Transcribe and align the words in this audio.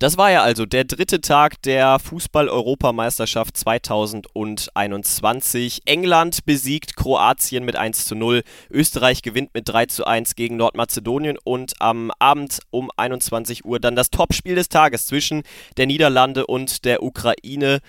Das 0.00 0.16
war 0.16 0.30
ja 0.30 0.42
also 0.42 0.64
der 0.64 0.84
dritte 0.84 1.20
Tag 1.20 1.60
der 1.60 1.98
Fußball-Europameisterschaft 1.98 3.54
2021. 3.54 5.82
England 5.84 6.46
besiegt 6.46 6.96
Kroatien 6.96 7.66
mit 7.66 7.76
1 7.76 8.06
zu 8.06 8.14
0. 8.14 8.42
Österreich 8.70 9.20
gewinnt 9.20 9.52
mit 9.52 9.68
3 9.68 9.84
zu 9.84 10.06
1 10.06 10.36
gegen 10.36 10.56
Nordmazedonien 10.56 11.36
und 11.44 11.74
am 11.80 12.10
Abend 12.18 12.60
um 12.70 12.90
21 12.96 13.66
Uhr 13.66 13.78
dann 13.78 13.94
das 13.94 14.08
Topspiel 14.08 14.54
des 14.54 14.70
Tages 14.70 15.04
zwischen 15.04 15.42
der 15.76 15.84
Niederlande 15.84 16.46
und 16.46 16.86
der 16.86 17.02
Ukraine. 17.02 17.80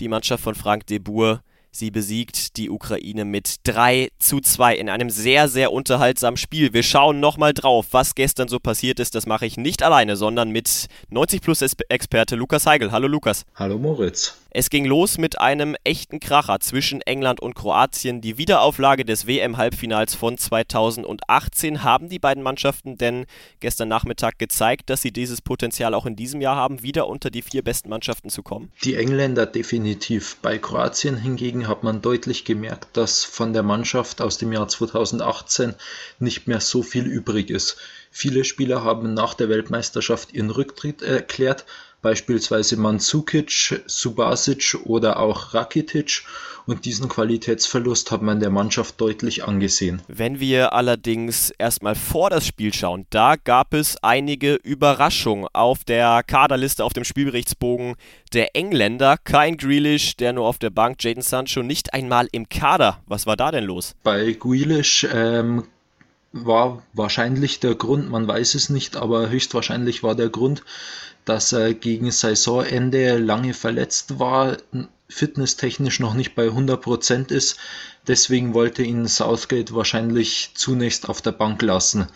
Die 0.00 0.08
Mannschaft 0.08 0.44
von 0.44 0.54
Frank 0.54 0.86
de 0.88 0.98
Boer 0.98 1.40
Sie 1.76 1.90
besiegt 1.90 2.56
die 2.56 2.70
Ukraine 2.70 3.24
mit 3.24 3.56
3 3.64 4.10
zu 4.20 4.40
2 4.40 4.76
in 4.76 4.88
einem 4.88 5.10
sehr, 5.10 5.48
sehr 5.48 5.72
unterhaltsamen 5.72 6.36
Spiel. 6.36 6.72
Wir 6.72 6.84
schauen 6.84 7.18
nochmal 7.18 7.52
drauf, 7.52 7.86
was 7.90 8.14
gestern 8.14 8.46
so 8.46 8.60
passiert 8.60 9.00
ist. 9.00 9.16
Das 9.16 9.26
mache 9.26 9.44
ich 9.44 9.56
nicht 9.56 9.82
alleine, 9.82 10.14
sondern 10.14 10.50
mit 10.50 10.86
90 11.10 11.40
Plus 11.40 11.62
Experte 11.88 12.36
Lukas 12.36 12.66
Heigel. 12.66 12.92
Hallo 12.92 13.08
Lukas. 13.08 13.44
Hallo 13.56 13.76
Moritz. 13.76 14.38
Es 14.56 14.70
ging 14.70 14.84
los 14.84 15.18
mit 15.18 15.40
einem 15.40 15.74
echten 15.82 16.20
Kracher 16.20 16.60
zwischen 16.60 17.00
England 17.00 17.40
und 17.40 17.56
Kroatien. 17.56 18.20
Die 18.20 18.38
Wiederauflage 18.38 19.04
des 19.04 19.26
WM-Halbfinals 19.26 20.14
von 20.14 20.38
2018 20.38 21.82
haben 21.82 22.08
die 22.08 22.20
beiden 22.20 22.40
Mannschaften 22.44 22.96
denn 22.96 23.26
gestern 23.58 23.88
Nachmittag 23.88 24.38
gezeigt, 24.38 24.90
dass 24.90 25.02
sie 25.02 25.10
dieses 25.10 25.42
Potenzial 25.42 25.92
auch 25.92 26.06
in 26.06 26.14
diesem 26.14 26.40
Jahr 26.40 26.54
haben, 26.54 26.84
wieder 26.84 27.08
unter 27.08 27.30
die 27.30 27.42
vier 27.42 27.64
besten 27.64 27.88
Mannschaften 27.88 28.30
zu 28.30 28.44
kommen? 28.44 28.70
Die 28.84 28.94
Engländer 28.94 29.44
definitiv. 29.44 30.36
Bei 30.40 30.56
Kroatien 30.56 31.16
hingegen 31.16 31.66
hat 31.66 31.82
man 31.82 32.00
deutlich 32.00 32.44
gemerkt, 32.44 32.96
dass 32.96 33.24
von 33.24 33.54
der 33.54 33.64
Mannschaft 33.64 34.22
aus 34.22 34.38
dem 34.38 34.52
Jahr 34.52 34.68
2018 34.68 35.74
nicht 36.20 36.46
mehr 36.46 36.60
so 36.60 36.84
viel 36.84 37.06
übrig 37.06 37.50
ist. 37.50 37.76
Viele 38.12 38.44
Spieler 38.44 38.84
haben 38.84 39.14
nach 39.14 39.34
der 39.34 39.48
Weltmeisterschaft 39.48 40.32
ihren 40.32 40.50
Rücktritt 40.50 41.02
erklärt, 41.02 41.64
beispielsweise 42.04 42.76
Mandzukic, 42.76 43.82
Subasic 43.86 44.76
oder 44.84 45.18
auch 45.18 45.54
Rakitic 45.54 46.22
und 46.66 46.84
diesen 46.84 47.08
Qualitätsverlust 47.08 48.10
hat 48.10 48.20
man 48.20 48.40
der 48.40 48.50
Mannschaft 48.50 49.00
deutlich 49.00 49.44
angesehen. 49.44 50.02
Wenn 50.06 50.38
wir 50.38 50.74
allerdings 50.74 51.50
erstmal 51.56 51.94
vor 51.94 52.28
das 52.28 52.46
Spiel 52.46 52.74
schauen, 52.74 53.06
da 53.08 53.36
gab 53.36 53.72
es 53.72 53.96
einige 54.02 54.54
Überraschungen 54.56 55.48
auf 55.54 55.84
der 55.84 56.22
Kaderliste, 56.26 56.84
auf 56.84 56.92
dem 56.92 57.04
Spielberichtsbogen 57.04 57.96
der 58.34 58.54
Engländer. 58.54 59.16
Kein 59.24 59.56
Grealish, 59.56 60.16
der 60.16 60.34
nur 60.34 60.46
auf 60.46 60.58
der 60.58 60.70
Bank, 60.70 61.02
Jaden 61.02 61.22
Sancho 61.22 61.62
nicht 61.62 61.94
einmal 61.94 62.28
im 62.32 62.50
Kader. 62.50 63.02
Was 63.06 63.26
war 63.26 63.36
da 63.36 63.50
denn 63.50 63.64
los? 63.64 63.94
Bei 64.02 64.32
Grealish 64.32 65.06
ähm, 65.10 65.64
war 66.32 66.82
wahrscheinlich 66.92 67.60
der 67.60 67.76
Grund, 67.76 68.10
man 68.10 68.28
weiß 68.28 68.56
es 68.56 68.68
nicht, 68.68 68.96
aber 68.96 69.30
höchstwahrscheinlich 69.30 70.02
war 70.02 70.14
der 70.14 70.28
Grund, 70.28 70.62
dass 71.24 71.52
er 71.52 71.74
gegen 71.74 72.10
Saisonende 72.10 73.18
lange 73.18 73.54
verletzt 73.54 74.18
war, 74.18 74.56
fitnesstechnisch 75.08 76.00
noch 76.00 76.14
nicht 76.14 76.34
bei 76.34 76.48
100% 76.48 77.30
ist. 77.30 77.56
Deswegen 78.06 78.54
wollte 78.54 78.82
ihn 78.82 79.06
Southgate 79.06 79.74
wahrscheinlich 79.74 80.50
zunächst 80.54 81.08
auf 81.08 81.22
der 81.22 81.32
Bank 81.32 81.62
lassen. 81.62 82.08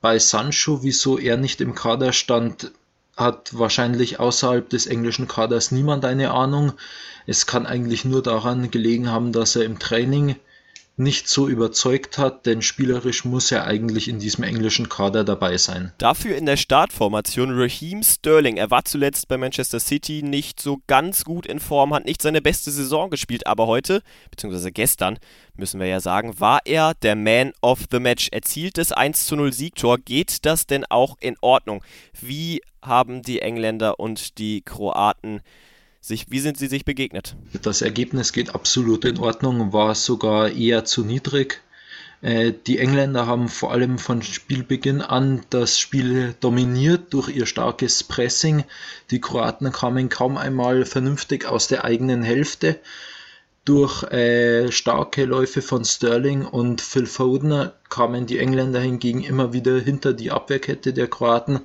Bei 0.00 0.18
Sancho, 0.18 0.82
wieso 0.82 1.18
er 1.18 1.36
nicht 1.36 1.60
im 1.60 1.74
Kader 1.74 2.12
stand, 2.12 2.72
hat 3.16 3.58
wahrscheinlich 3.58 4.18
außerhalb 4.18 4.68
des 4.68 4.86
englischen 4.86 5.28
Kaders 5.28 5.72
niemand 5.72 6.04
eine 6.06 6.30
Ahnung. 6.30 6.72
Es 7.26 7.46
kann 7.46 7.66
eigentlich 7.66 8.06
nur 8.06 8.22
daran 8.22 8.70
gelegen 8.70 9.10
haben, 9.10 9.32
dass 9.32 9.56
er 9.56 9.64
im 9.64 9.78
Training 9.78 10.36
nicht 10.96 11.28
so 11.28 11.48
überzeugt 11.48 12.18
hat, 12.18 12.44
denn 12.44 12.60
spielerisch 12.60 13.24
muss 13.24 13.50
er 13.50 13.64
eigentlich 13.64 14.08
in 14.08 14.18
diesem 14.18 14.44
englischen 14.44 14.88
Kader 14.88 15.24
dabei 15.24 15.56
sein. 15.56 15.92
Dafür 15.98 16.36
in 16.36 16.46
der 16.46 16.56
Startformation 16.58 17.58
Raheem 17.58 18.02
Sterling. 18.02 18.58
Er 18.58 18.70
war 18.70 18.84
zuletzt 18.84 19.26
bei 19.28 19.38
Manchester 19.38 19.80
City 19.80 20.22
nicht 20.22 20.60
so 20.60 20.80
ganz 20.86 21.24
gut 21.24 21.46
in 21.46 21.58
Form, 21.58 21.94
hat 21.94 22.04
nicht 22.04 22.20
seine 22.20 22.42
beste 22.42 22.70
Saison 22.70 23.08
gespielt, 23.08 23.46
aber 23.46 23.66
heute, 23.66 24.02
beziehungsweise 24.30 24.72
gestern, 24.72 25.18
müssen 25.54 25.80
wir 25.80 25.86
ja 25.86 26.00
sagen, 26.00 26.38
war 26.38 26.60
er 26.64 26.94
der 26.94 27.16
Man 27.16 27.52
of 27.62 27.84
the 27.90 27.98
Match. 27.98 28.28
Erzielt 28.30 28.76
das 28.76 28.92
1 28.92 29.26
zu 29.26 29.36
0 29.36 29.52
Siegtor. 29.52 29.98
Geht 29.98 30.44
das 30.44 30.66
denn 30.66 30.84
auch 30.84 31.16
in 31.20 31.36
Ordnung? 31.40 31.82
Wie 32.20 32.60
haben 32.82 33.22
die 33.22 33.40
Engländer 33.40 34.00
und 34.00 34.38
die 34.38 34.62
Kroaten 34.62 35.42
sich, 36.00 36.26
wie 36.30 36.40
sind 36.40 36.58
sie 36.58 36.66
sich 36.66 36.84
begegnet? 36.84 37.36
Das 37.62 37.82
Ergebnis 37.82 38.32
geht 38.32 38.54
absolut 38.54 39.04
in 39.04 39.18
Ordnung, 39.18 39.72
war 39.72 39.94
sogar 39.94 40.50
eher 40.50 40.84
zu 40.84 41.04
niedrig. 41.04 41.60
Äh, 42.22 42.52
die 42.66 42.78
Engländer 42.78 43.26
haben 43.26 43.48
vor 43.48 43.72
allem 43.72 43.98
von 43.98 44.22
Spielbeginn 44.22 45.00
an 45.00 45.42
das 45.50 45.78
Spiel 45.78 46.34
dominiert 46.40 47.12
durch 47.14 47.28
ihr 47.28 47.46
starkes 47.46 48.04
Pressing. 48.04 48.64
Die 49.10 49.20
Kroaten 49.20 49.72
kamen 49.72 50.08
kaum 50.08 50.36
einmal 50.36 50.84
vernünftig 50.84 51.46
aus 51.46 51.68
der 51.68 51.84
eigenen 51.84 52.22
Hälfte. 52.22 52.78
Durch 53.64 54.02
äh, 54.04 54.72
starke 54.72 55.24
Läufe 55.26 55.62
von 55.62 55.84
Sterling 55.84 56.44
und 56.44 56.80
Phil 56.80 57.06
Foden 57.06 57.70
kamen 57.88 58.26
die 58.26 58.38
Engländer 58.38 58.80
hingegen 58.80 59.22
immer 59.22 59.52
wieder 59.52 59.78
hinter 59.78 60.12
die 60.12 60.30
Abwehrkette 60.30 60.92
der 60.92 61.08
Kroaten 61.08 61.60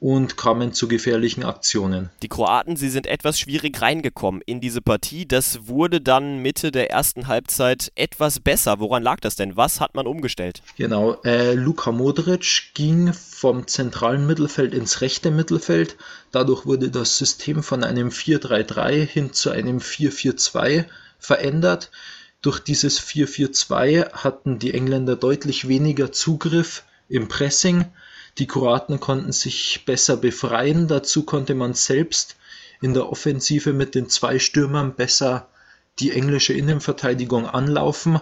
und 0.00 0.36
kamen 0.36 0.72
zu 0.72 0.86
gefährlichen 0.86 1.44
Aktionen. 1.44 2.10
Die 2.22 2.28
Kroaten, 2.28 2.76
sie 2.76 2.88
sind 2.88 3.06
etwas 3.06 3.38
schwierig 3.38 3.82
reingekommen 3.82 4.42
in 4.46 4.60
diese 4.60 4.80
Partie. 4.80 5.26
Das 5.26 5.66
wurde 5.66 6.00
dann 6.00 6.38
Mitte 6.38 6.70
der 6.70 6.90
ersten 6.90 7.26
Halbzeit 7.26 7.90
etwas 7.96 8.38
besser. 8.38 8.78
Woran 8.78 9.02
lag 9.02 9.18
das 9.20 9.34
denn? 9.34 9.56
Was 9.56 9.80
hat 9.80 9.94
man 9.94 10.06
umgestellt? 10.06 10.62
Genau, 10.76 11.20
äh, 11.24 11.54
Luka 11.54 11.90
Modric 11.90 12.70
ging 12.74 13.12
vom 13.12 13.66
zentralen 13.66 14.26
Mittelfeld 14.26 14.72
ins 14.72 15.00
rechte 15.00 15.32
Mittelfeld. 15.32 15.96
Dadurch 16.30 16.64
wurde 16.64 16.90
das 16.90 17.18
System 17.18 17.64
von 17.64 17.82
einem 17.82 18.10
4-3-3 18.10 19.04
hin 19.04 19.32
zu 19.32 19.50
einem 19.50 19.78
4-4-2 19.78 20.84
verändert. 21.18 21.90
Durch 22.40 22.60
dieses 22.60 23.00
4-4-2 23.00 24.12
hatten 24.12 24.60
die 24.60 24.74
Engländer 24.74 25.16
deutlich 25.16 25.66
weniger 25.66 26.12
Zugriff 26.12 26.84
im 27.08 27.26
Pressing 27.26 27.86
die 28.38 28.46
Kroaten 28.46 29.00
konnten 29.00 29.32
sich 29.32 29.82
besser 29.84 30.16
befreien, 30.16 30.88
dazu 30.88 31.24
konnte 31.24 31.54
man 31.54 31.74
selbst 31.74 32.36
in 32.80 32.94
der 32.94 33.10
Offensive 33.10 33.72
mit 33.72 33.94
den 33.94 34.08
zwei 34.08 34.38
Stürmern 34.38 34.94
besser 34.94 35.48
die 35.98 36.12
englische 36.12 36.52
Innenverteidigung 36.52 37.46
anlaufen. 37.46 38.20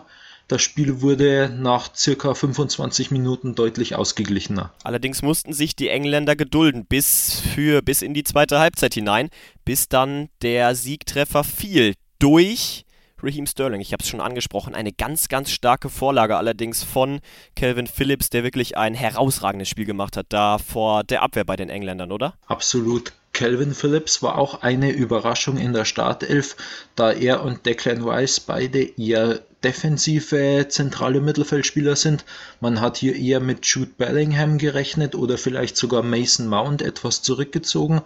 Das 0.49 0.63
Spiel 0.63 1.01
wurde 1.01 1.53
nach 1.55 1.95
circa 1.95 2.33
25 2.33 3.11
Minuten 3.11 3.55
deutlich 3.55 3.97
ausgeglichener. 3.97 4.73
Allerdings 4.85 5.21
mussten 5.21 5.53
sich 5.53 5.75
die 5.75 5.89
Engländer 5.89 6.37
gedulden 6.37 6.87
bis 6.87 7.41
für 7.55 7.83
bis 7.83 8.01
in 8.01 8.15
die 8.15 8.25
zweite 8.25 8.61
Halbzeit 8.61 8.95
hinein, 8.95 9.29
bis 9.65 9.89
dann 9.89 10.29
der 10.43 10.75
Siegtreffer 10.75 11.43
fiel 11.43 11.95
durch 12.19 12.86
Raheem 13.23 13.47
Sterling, 13.47 13.81
ich 13.81 13.93
habe 13.93 14.03
es 14.03 14.09
schon 14.11 14.21
angesprochen, 14.21 14.75
eine 14.75 14.93
ganz, 14.93 15.29
ganz 15.29 15.51
starke 15.51 15.89
Vorlage 15.89 16.37
allerdings 16.37 16.85
von 16.85 17.21
Calvin 17.55 17.87
Phillips, 17.87 18.29
der 18.29 18.45
wirklich 18.45 18.77
ein 18.77 18.95
herausragendes 18.95 19.69
Spiel 19.69 19.87
gemacht 19.87 20.19
hat, 20.19 20.27
da 20.29 20.59
vor 20.59 21.03
der 21.03 21.23
Abwehr 21.23 21.45
bei 21.45 21.57
den 21.57 21.71
Engländern, 21.71 22.13
oder? 22.13 22.35
Absolut. 22.47 23.13
Calvin 23.33 23.75
Phillips 23.75 24.23
war 24.23 24.39
auch 24.39 24.63
eine 24.63 24.91
Überraschung 24.91 25.57
in 25.57 25.73
der 25.73 25.85
Startelf, 25.85 26.57
da 26.95 27.13
er 27.13 27.43
und 27.43 27.65
Declan 27.67 28.03
Rice 28.03 28.41
beide 28.41 28.83
eher 28.99 29.41
defensive 29.63 30.67
zentrale 30.69 31.21
Mittelfeldspieler 31.21 31.97
sind. 31.97 32.25
Man 32.61 32.81
hat 32.81 32.99
hier 32.99 33.17
eher 33.17 33.41
mit 33.41 33.67
Jude 33.67 33.93
Bellingham 33.97 34.59
gerechnet 34.59 35.15
oder 35.15 35.39
vielleicht 35.39 35.77
sogar 35.77 36.03
Mason 36.03 36.49
Mount 36.49 36.83
etwas 36.83 37.23
zurückgezogen. 37.23 38.03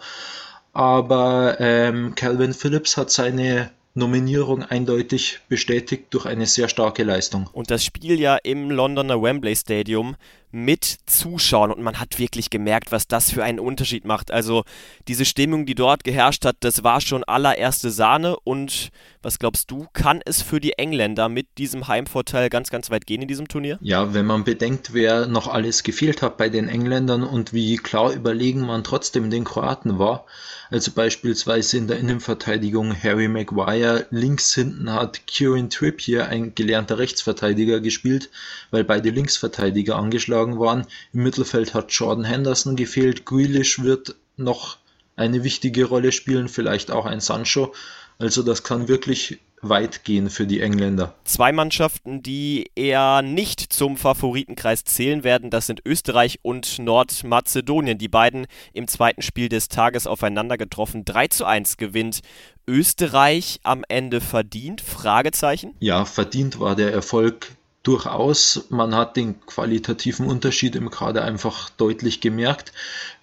Aber 0.72 1.56
ähm, 1.60 2.15
Calvin 2.15 2.54
Phillips 2.54 2.97
hat 2.97 3.10
seine 3.10 3.71
Nominierung 3.95 4.63
eindeutig 4.63 5.41
bestätigt 5.48 6.07
durch 6.10 6.27
eine 6.27 6.47
sehr 6.47 6.69
starke 6.69 7.03
Leistung. 7.03 7.48
Und 7.53 7.71
das 7.71 7.84
Spiel 7.84 8.21
ja 8.21 8.37
im 8.37 8.71
Londoner 8.71 9.21
Wembley 9.21 9.57
Stadium 9.57 10.16
mit 10.53 10.99
Zuschauern 11.07 11.73
und 11.73 11.83
man 11.83 12.01
hat 12.01 12.19
wirklich 12.19 12.51
gemerkt, 12.51 12.93
was 12.93 13.07
das 13.07 13.31
für 13.31 13.45
einen 13.45 13.61
Unterschied 13.61 14.05
macht. 14.05 14.31
Also 14.31 14.65
diese 15.09 15.25
Stimmung, 15.25 15.67
die 15.67 15.75
dort 15.75 16.05
geherrscht 16.05 16.45
hat, 16.45 16.57
das 16.61 16.83
war 16.83 17.01
schon 17.01 17.25
allererste 17.25 17.91
Sahne 17.91 18.37
und 18.41 18.91
was 19.23 19.39
glaubst 19.39 19.71
du, 19.71 19.87
kann 19.93 20.21
es 20.25 20.43
für 20.43 20.61
die 20.61 20.79
Engländer 20.79 21.29
mit 21.29 21.47
diesem 21.59 21.89
Heimvorteil 21.89 22.49
ganz, 22.49 22.71
ganz 22.71 22.91
weit 22.91 23.07
gehen 23.07 23.23
in 23.23 23.29
diesem 23.29 23.49
Turnier? 23.49 23.79
Ja, 23.83 24.15
wenn 24.15 24.27
man 24.27 24.45
bedenkt, 24.45 24.95
wer 24.95 25.27
noch 25.27 25.47
alles 25.47 25.83
gefehlt 25.83 26.23
hat 26.23 26.37
bei 26.37 26.49
den 26.49 26.69
Engländern 26.69 27.23
und 27.23 27.53
wie 27.53 27.77
klar 27.77 28.13
überlegen 28.13 28.63
man 28.63 28.83
trotzdem 28.83 29.31
den 29.31 29.45
Kroaten 29.45 29.99
war, 29.99 30.25
also 30.71 30.93
beispielsweise 30.93 31.79
in 31.79 31.89
der 31.89 31.99
Innenverteidigung 31.99 32.95
Harry 32.95 33.27
Maguire, 33.27 34.07
links 34.11 34.55
hinten 34.55 34.93
hat 34.93 35.27
Kieran 35.27 35.69
Trippier, 35.69 36.29
ein 36.29 36.55
gelernter 36.55 36.99
Rechtsverteidiger, 36.99 37.81
gespielt, 37.81 38.31
weil 38.71 38.85
beide 38.85 39.11
Linksverteidiger 39.11 39.97
angeschlagen 39.97 40.40
waren. 40.59 40.87
Im 41.13 41.22
Mittelfeld 41.22 41.75
hat 41.75 41.92
Jordan 41.92 42.25
Henderson 42.25 42.77
gefehlt, 42.77 43.27
Grealish 43.27 43.83
wird 43.83 44.16
noch 44.37 44.78
eine 45.16 45.45
wichtige 45.45 45.84
Rolle 45.84 46.13
spielen, 46.13 46.48
vielleicht 46.48 46.91
auch 46.91 47.07
ein 47.07 47.21
Sancho. 47.21 47.72
Also 48.19 48.42
das 48.42 48.63
kann 48.63 48.89
wirklich 48.89 49.39
weit 49.63 50.04
gehen 50.04 50.31
für 50.31 50.47
die 50.47 50.60
Engländer. 50.60 51.15
Zwei 51.25 51.53
Mannschaften, 51.53 52.22
die 52.22 52.71
eher 52.75 53.22
nicht 53.22 53.60
zum 53.72 53.97
Favoritenkreis 53.97 54.84
zählen 54.84 55.25
werden, 55.25 55.51
das 55.51 55.66
sind 55.66 55.83
Österreich 55.84 56.39
und 56.42 56.78
Nordmazedonien. 56.78 57.98
Die 57.98 58.09
beiden 58.09 58.47
im 58.72 58.89
zweiten 58.89 59.22
Spiel 59.22 59.48
des 59.48 59.69
Tages 59.69 60.07
aufeinander 60.07 60.57
getroffen. 60.57 61.04
3 61.04 61.28
zu 61.28 61.45
1 61.45 61.77
gewinnt 61.77 62.21
Österreich 62.66 63.60
am 63.63 63.84
Ende 63.89 64.21
verdient? 64.21 64.81
Fragezeichen. 64.81 65.75
Ja, 65.81 66.04
verdient 66.04 66.60
war 66.60 66.77
der 66.77 66.92
Erfolg 66.92 67.53
durchaus. 67.82 68.66
Man 68.68 68.94
hat 68.94 69.16
den 69.16 69.41
qualitativen 69.47 70.27
Unterschied 70.27 70.77
im 70.77 70.91
Kader 70.91 71.24
einfach 71.24 71.71
deutlich 71.71 72.21
gemerkt. 72.21 72.72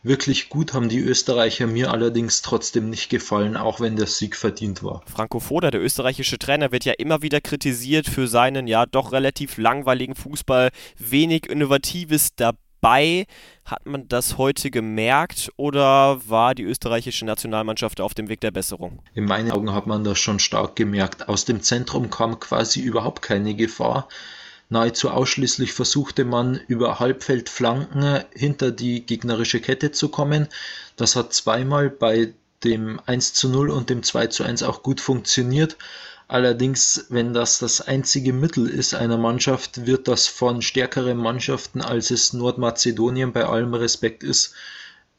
Wirklich 0.04 0.50
gut 0.50 0.74
haben 0.74 0.90
die 0.90 1.00
Österreicher 1.00 1.68
mir 1.68 1.92
allerdings 1.92 2.42
trotzdem 2.42 2.90
nicht 2.90 3.10
gefallen, 3.10 3.58
auch 3.58 3.80
wenn 3.80 3.96
der 3.96 4.08
Sieg 4.08 4.36
verdient 4.36 4.84
war. 4.84 5.04
Franco 5.06 5.40
Foda, 5.40 5.70
der 5.70 5.82
österreichische 5.82 6.40
Trainer, 6.40 6.72
wird 6.72 6.86
ja 6.86 6.94
immer 6.98 7.22
wieder 7.22 7.42
kritisiert 7.42 8.08
für 8.08 8.28
seinen 8.28 8.68
ja 8.68 8.86
doch 8.86 9.12
relativ 9.12 9.58
langweiligen 9.58 10.16
Fußball, 10.16 10.70
wenig 10.98 11.48
Innovatives 11.48 12.30
dabei. 12.36 13.26
Hat 13.66 13.86
man 13.86 14.08
das 14.08 14.38
heute 14.38 14.72
gemerkt 14.72 15.52
oder 15.58 16.22
war 16.28 16.56
die 16.56 16.64
österreichische 16.64 17.26
Nationalmannschaft 17.26 18.00
auf 18.00 18.14
dem 18.14 18.30
Weg 18.30 18.40
der 18.40 18.52
Besserung? 18.52 19.02
In 19.14 19.26
meinen 19.26 19.52
Augen 19.52 19.74
hat 19.74 19.88
man 19.88 20.04
das 20.04 20.20
schon 20.20 20.40
stark 20.40 20.76
gemerkt. 20.76 21.28
Aus 21.28 21.44
dem 21.44 21.62
Zentrum 21.62 22.10
kam 22.10 22.40
quasi 22.40 22.80
überhaupt 22.80 23.22
keine 23.22 23.56
Gefahr. 23.56 24.08
Nahezu 24.70 25.10
ausschließlich 25.10 25.72
versuchte 25.72 26.26
man 26.26 26.60
über 26.68 27.00
Halbfeldflanken 27.00 28.24
hinter 28.34 28.72
die 28.72 29.06
gegnerische 29.06 29.62
Kette 29.62 29.92
zu 29.92 30.10
kommen. 30.10 30.48
Das 30.98 31.16
hat 31.16 31.34
zweimal 31.34 31.90
bei 31.90 32.34
dem 32.64 33.00
1 33.06 33.34
zu 33.34 33.50
0 33.50 33.70
und 33.70 33.90
dem 33.90 34.04
2 34.04 34.28
zu 34.28 34.44
1 34.44 34.64
auch 34.64 34.84
gut 34.84 35.00
funktioniert. 35.00 35.78
Allerdings, 36.28 37.06
wenn 37.10 37.34
das 37.34 37.60
das 37.60 37.80
einzige 37.80 38.34
Mittel 38.34 38.68
ist 38.70 38.94
einer 38.94 39.18
Mannschaft, 39.18 39.86
wird 39.86 40.10
das 40.10 40.28
von 40.28 40.62
stärkeren 40.62 41.18
Mannschaften, 41.18 41.82
als 41.82 42.12
es 42.12 42.34
Nordmazedonien 42.34 43.32
bei 43.32 43.46
allem 43.46 43.74
Respekt 43.74 44.24
ist, 44.24 44.54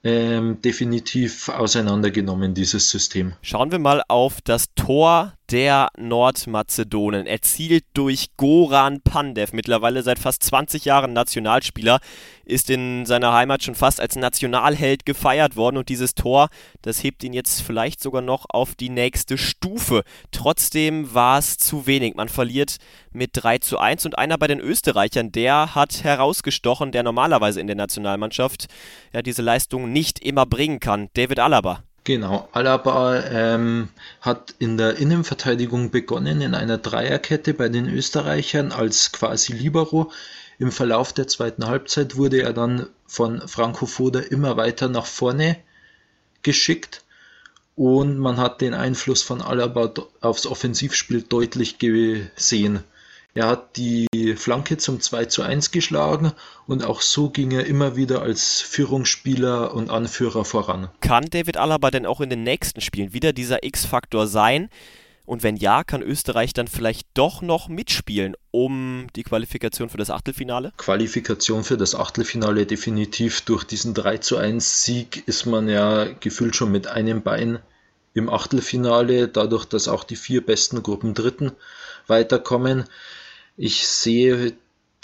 ähm, 0.05 0.61
definitiv 0.61 1.49
auseinandergenommen, 1.49 2.53
dieses 2.53 2.91
System. 2.91 3.33
Schauen 3.41 3.73
wir 3.73 3.79
mal 3.79 4.03
auf 4.09 4.43
das 4.43 4.67
Tor 4.75 5.33
der 5.51 5.89
Nordmazedonen, 5.97 7.27
erzielt 7.27 7.85
durch 7.95 8.37
Goran 8.37 9.01
Pandev, 9.01 9.53
mittlerweile 9.53 10.03
seit 10.03 10.19
fast 10.19 10.43
20 10.43 10.85
Jahren 10.85 11.13
Nationalspieler, 11.13 12.01
ist 12.45 12.71
in 12.71 13.07
seiner 13.07 13.33
Heimat 13.33 13.63
schon 13.63 13.75
fast 13.75 14.01
als 14.01 14.17
Nationalheld 14.17 15.07
gefeiert 15.07 15.57
worden 15.57 15.77
und 15.77 15.89
dieses 15.89 16.15
Tor, 16.15 16.49
das 16.83 17.03
hebt 17.03 17.25
ihn 17.25 17.33
jetzt 17.33 17.63
vielleicht 17.63 18.03
sogar 18.03 18.23
noch 18.23 18.47
auf 18.49 18.75
die 18.75 18.91
nächste 18.91 19.39
Stufe. 19.39 20.03
Trotzdem 20.31 21.15
war 21.15 21.39
es 21.39 21.59
zu 21.59 21.87
wenig. 21.87 22.15
Man 22.15 22.29
verliert 22.29 22.77
mit 23.13 23.31
3 23.33 23.59
zu 23.59 23.79
1 23.79 24.07
und 24.07 24.19
einer 24.19 24.39
bei 24.39 24.47
den 24.47 24.61
Österreichern, 24.61 25.33
der 25.33 25.75
hat 25.75 26.05
herausgestochen, 26.05 26.93
der 26.93 27.03
normalerweise 27.03 27.61
in 27.61 27.67
der 27.67 27.77
Nationalmannschaft 27.77 28.67
ja 29.13 29.23
diese 29.23 29.43
Leistung 29.43 29.93
nicht 29.93 30.19
immer 30.19 30.47
bringen 30.47 30.81
kann. 30.81 31.09
David 31.15 31.39
Alaba. 31.39 31.83
Genau, 32.09 32.49
Alaba 32.53 33.23
ähm, 33.25 33.91
hat 34.23 34.55
in 34.59 34.79
der 34.79 34.97
Innenverteidigung 34.97 35.91
begonnen 35.91 36.41
in 36.41 36.55
einer 36.55 36.79
Dreierkette 36.79 37.53
bei 37.53 37.69
den 37.69 37.87
Österreichern 37.87 38.73
als 38.73 39.13
quasi 39.13 39.53
Libero. 39.53 40.11
Im 40.59 40.73
Verlauf 40.73 41.13
der 41.13 41.29
zweiten 41.29 41.67
Halbzeit 41.67 42.17
wurde 42.17 42.41
er 42.41 42.55
dann 42.55 42.87
von 43.07 43.47
Franco 43.47 43.85
Foda 43.85 44.21
immer 44.21 44.57
weiter 44.57 44.89
nach 44.89 45.05
vorne 45.05 45.59
geschickt 46.41 47.05
und 47.77 48.17
man 48.17 48.39
hat 48.39 48.63
den 48.63 48.73
Einfluss 48.73 49.21
von 49.21 49.43
Alaba 49.43 49.93
aufs 50.23 50.47
Offensivspiel 50.47 51.21
deutlich 51.21 51.79
gesehen. 51.79 52.85
Er 53.35 53.47
hat 53.47 53.77
die 53.77 54.09
Flanke 54.37 54.79
zum 54.79 55.01
2 55.01 55.27
zu 55.27 55.43
1 55.43 55.71
geschlagen 55.71 56.33
und 56.67 56.85
auch 56.85 57.01
so 57.01 57.31
ging 57.31 57.53
er 57.53 57.67
immer 57.67 57.95
wieder 57.95 58.23
als 58.23 58.61
Führungsspieler 58.61 59.75
und 59.75 59.91
Anführer 59.91 60.45
voran. 60.45 60.89
Kann 61.01 61.27
David 61.31 61.57
Alaba 61.57 61.91
denn 61.91 62.07
auch 62.07 62.21
in 62.21 62.31
den 62.31 62.43
nächsten 62.43 62.81
Spielen 62.81 63.13
wieder 63.13 63.33
dieser 63.33 63.63
X-Faktor 63.63 64.27
sein? 64.27 64.71
Und 65.29 65.43
wenn 65.43 65.57
ja, 65.57 65.85
kann 65.85 66.01
Österreich 66.01 66.55
dann 66.55 66.69
vielleicht 66.69 67.07
doch 67.13 67.43
noch 67.43 67.69
mitspielen 67.69 68.35
um 68.51 69.09
die 69.15 69.25
Qualifikation 69.25 69.91
für 69.91 69.99
das 69.99 70.09
Achtelfinale? 70.09 70.73
Qualifikation 70.79 71.65
für 71.65 71.77
das 71.77 71.95
Achtelfinale 71.95 72.65
definitiv. 72.65 73.43
Durch 73.43 73.65
diesen 73.65 73.93
3 73.93 74.19
zu 74.19 74.39
1 74.39 74.85
Sieg 74.85 75.29
ist 75.29 75.45
man 75.45 75.69
ja 75.69 76.07
gefühlt 76.21 76.57
schon 76.57 76.73
mit 76.73 76.87
einem 76.87 77.21
Bein 77.23 77.59
im 78.15 78.31
Achtelfinale, 78.31 79.29
dadurch, 79.29 79.67
dass 79.67 79.87
auch 79.87 80.03
die 80.03 80.17
vier 80.17 80.45
besten 80.45 80.83
Gruppen 80.83 81.13
Dritten 81.13 81.53
weiterkommen. 82.09 82.85
Ich 83.57 83.87
sehe 83.89 84.53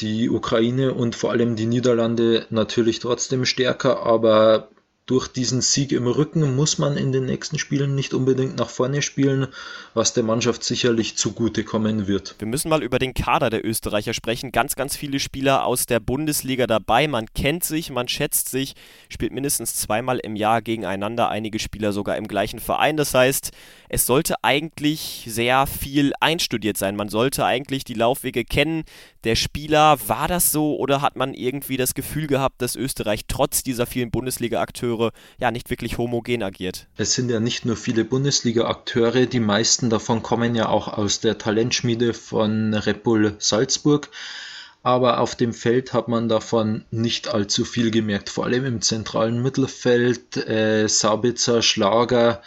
die 0.00 0.28
Ukraine 0.28 0.94
und 0.94 1.14
vor 1.14 1.30
allem 1.30 1.56
die 1.56 1.66
Niederlande 1.66 2.46
natürlich 2.50 2.98
trotzdem 2.98 3.44
stärker, 3.44 4.04
aber 4.04 4.68
durch 5.06 5.28
diesen 5.28 5.60
Sieg 5.60 5.92
im 5.92 6.06
Rücken 6.06 6.56
muss 6.56 6.78
man 6.78 6.96
in 6.96 7.12
den 7.12 7.26
nächsten 7.26 7.58
Spielen 7.58 7.94
nicht 7.94 8.14
unbedingt 8.14 8.56
nach 8.56 8.70
vorne 8.70 9.02
spielen, 9.02 9.48
was 9.92 10.14
der 10.14 10.22
Mannschaft 10.22 10.64
sicherlich 10.64 11.16
zugutekommen 11.16 12.06
wird. 12.06 12.36
Wir 12.38 12.46
müssen 12.46 12.70
mal 12.70 12.82
über 12.82 12.98
den 12.98 13.12
Kader 13.12 13.50
der 13.50 13.66
Österreicher 13.66 14.14
sprechen. 14.14 14.50
Ganz, 14.50 14.76
ganz 14.76 14.96
viele 14.96 15.20
Spieler 15.20 15.66
aus 15.66 15.84
der 15.84 16.00
Bundesliga 16.00 16.66
dabei. 16.66 17.06
Man 17.06 17.26
kennt 17.34 17.64
sich, 17.64 17.90
man 17.90 18.08
schätzt 18.08 18.48
sich, 18.48 18.76
spielt 19.10 19.32
mindestens 19.32 19.74
zweimal 19.74 20.20
im 20.20 20.36
Jahr 20.36 20.62
gegeneinander, 20.62 21.28
einige 21.28 21.58
Spieler 21.58 21.92
sogar 21.92 22.16
im 22.16 22.26
gleichen 22.26 22.58
Verein. 22.58 22.96
Das 22.96 23.12
heißt, 23.12 23.50
es 23.90 24.06
sollte 24.06 24.36
eigentlich 24.42 25.26
sehr 25.28 25.66
viel 25.66 26.12
einstudiert 26.20 26.78
sein. 26.78 26.96
Man 26.96 27.10
sollte 27.10 27.44
eigentlich 27.44 27.84
die 27.84 27.94
Laufwege 27.94 28.44
kennen. 28.44 28.84
Der 29.24 29.36
Spieler, 29.36 29.98
war 30.08 30.28
das 30.28 30.50
so 30.50 30.76
oder 30.76 31.02
hat 31.02 31.16
man 31.16 31.34
irgendwie 31.34 31.76
das 31.76 31.94
Gefühl 31.94 32.26
gehabt, 32.26 32.62
dass 32.62 32.74
Österreich 32.74 33.22
trotz 33.28 33.62
dieser 33.62 33.86
vielen 33.86 34.10
Bundesliga-Akteure 34.10 34.93
Akteure 34.94 35.12
ja 35.38 35.50
nicht 35.50 35.70
wirklich 35.70 35.98
homogen 35.98 36.42
agiert. 36.42 36.86
Es 36.96 37.14
sind 37.14 37.30
ja 37.30 37.40
nicht 37.40 37.64
nur 37.64 37.76
viele 37.76 38.04
Bundesliga-Akteure, 38.04 39.26
die 39.26 39.40
meisten 39.40 39.90
davon 39.90 40.22
kommen 40.22 40.54
ja 40.54 40.68
auch 40.68 40.88
aus 40.88 41.20
der 41.20 41.38
Talentschmiede 41.38 42.14
von 42.14 42.74
Red 42.74 43.02
Bull 43.02 43.34
Salzburg. 43.38 44.10
Aber 44.82 45.20
auf 45.20 45.34
dem 45.34 45.54
Feld 45.54 45.94
hat 45.94 46.08
man 46.08 46.28
davon 46.28 46.84
nicht 46.90 47.28
allzu 47.28 47.64
viel 47.64 47.90
gemerkt, 47.90 48.28
vor 48.28 48.44
allem 48.44 48.66
im 48.66 48.82
zentralen 48.82 49.42
Mittelfeld. 49.42 50.36
Äh, 50.36 50.88
Sabitzer, 50.88 51.62
Schlager, 51.62 52.42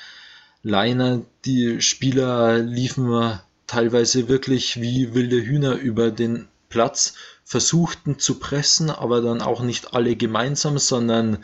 Leiner, 0.61 1.21
die 1.45 1.81
Spieler 1.81 2.59
liefen 2.59 3.39
teilweise 3.65 4.29
wirklich 4.29 4.79
wie 4.79 5.15
wilde 5.15 5.43
Hühner 5.43 5.73
über 5.73 6.11
den 6.11 6.47
Platz, 6.69 7.15
versuchten 7.43 8.19
zu 8.19 8.39
pressen, 8.39 8.89
aber 8.89 9.21
dann 9.21 9.41
auch 9.41 9.61
nicht 9.61 9.93
alle 9.93 10.15
gemeinsam, 10.15 10.77
sondern 10.77 11.39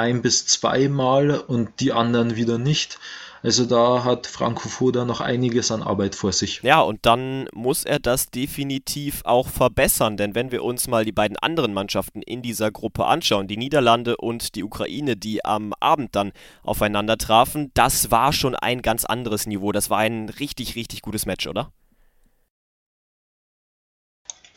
ein 0.00 0.22
bis 0.22 0.46
zweimal 0.46 1.38
und 1.38 1.78
die 1.80 1.92
anderen 1.92 2.34
wieder 2.36 2.58
nicht. 2.58 2.98
Also 3.42 3.64
da 3.64 4.04
hat 4.04 4.26
Franco 4.26 4.68
Foda 4.68 5.04
noch 5.06 5.20
einiges 5.20 5.70
an 5.70 5.82
Arbeit 5.82 6.14
vor 6.14 6.32
sich. 6.32 6.60
Ja, 6.62 6.80
und 6.80 7.06
dann 7.06 7.48
muss 7.54 7.84
er 7.84 7.98
das 7.98 8.30
definitiv 8.30 9.22
auch 9.24 9.48
verbessern, 9.48 10.18
denn 10.18 10.34
wenn 10.34 10.52
wir 10.52 10.62
uns 10.62 10.88
mal 10.88 11.06
die 11.06 11.12
beiden 11.12 11.38
anderen 11.38 11.72
Mannschaften 11.72 12.20
in 12.20 12.42
dieser 12.42 12.70
Gruppe 12.70 13.06
anschauen, 13.06 13.48
die 13.48 13.56
Niederlande 13.56 14.18
und 14.18 14.56
die 14.56 14.64
Ukraine, 14.64 15.16
die 15.16 15.42
am 15.44 15.72
Abend 15.80 16.14
dann 16.16 16.32
aufeinander 16.62 17.16
trafen, 17.16 17.70
das 17.72 18.10
war 18.10 18.34
schon 18.34 18.54
ein 18.54 18.82
ganz 18.82 19.06
anderes 19.06 19.46
Niveau. 19.46 19.72
Das 19.72 19.88
war 19.88 19.98
ein 19.98 20.28
richtig, 20.28 20.76
richtig 20.76 21.00
gutes 21.00 21.24
Match, 21.24 21.46
oder? 21.46 21.72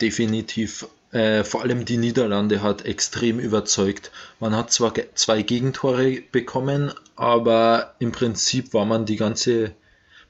Definitiv. 0.00 0.86
Äh, 1.14 1.44
vor 1.44 1.62
allem 1.62 1.84
die 1.84 1.96
Niederlande 1.96 2.60
hat 2.60 2.84
extrem 2.84 3.38
überzeugt. 3.38 4.10
Man 4.40 4.56
hat 4.56 4.72
zwar 4.72 4.92
ge 4.92 5.06
zwei 5.14 5.42
Gegentore 5.42 6.20
bekommen, 6.32 6.92
aber 7.14 7.94
im 8.00 8.10
Prinzip 8.10 8.74
war 8.74 8.84
man 8.84 9.06
die 9.06 9.14
ganze 9.14 9.74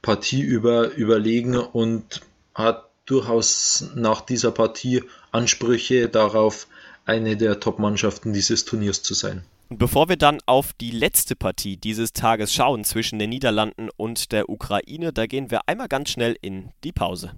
Partie 0.03 0.41
über 0.41 0.93
überlegen 0.93 1.55
und 1.55 2.21
hat 2.53 2.87
durchaus 3.07 3.89
nach 3.95 4.21
dieser 4.21 4.51
Partie 4.51 5.01
Ansprüche 5.31 6.07
darauf, 6.07 6.67
eine 7.05 7.35
der 7.35 7.59
Top-Mannschaften 7.59 8.31
dieses 8.31 8.65
Turniers 8.65 9.01
zu 9.01 9.15
sein. 9.15 9.43
Bevor 9.69 10.07
wir 10.07 10.17
dann 10.17 10.37
auf 10.45 10.73
die 10.73 10.91
letzte 10.91 11.35
Partie 11.35 11.77
dieses 11.77 12.13
Tages 12.13 12.53
schauen 12.53 12.83
zwischen 12.83 13.17
den 13.17 13.31
Niederlanden 13.31 13.89
und 13.97 14.31
der 14.31 14.49
Ukraine, 14.49 15.11
da 15.11 15.25
gehen 15.25 15.49
wir 15.49 15.61
einmal 15.67 15.87
ganz 15.87 16.11
schnell 16.11 16.37
in 16.41 16.69
die 16.83 16.91
Pause. 16.91 17.31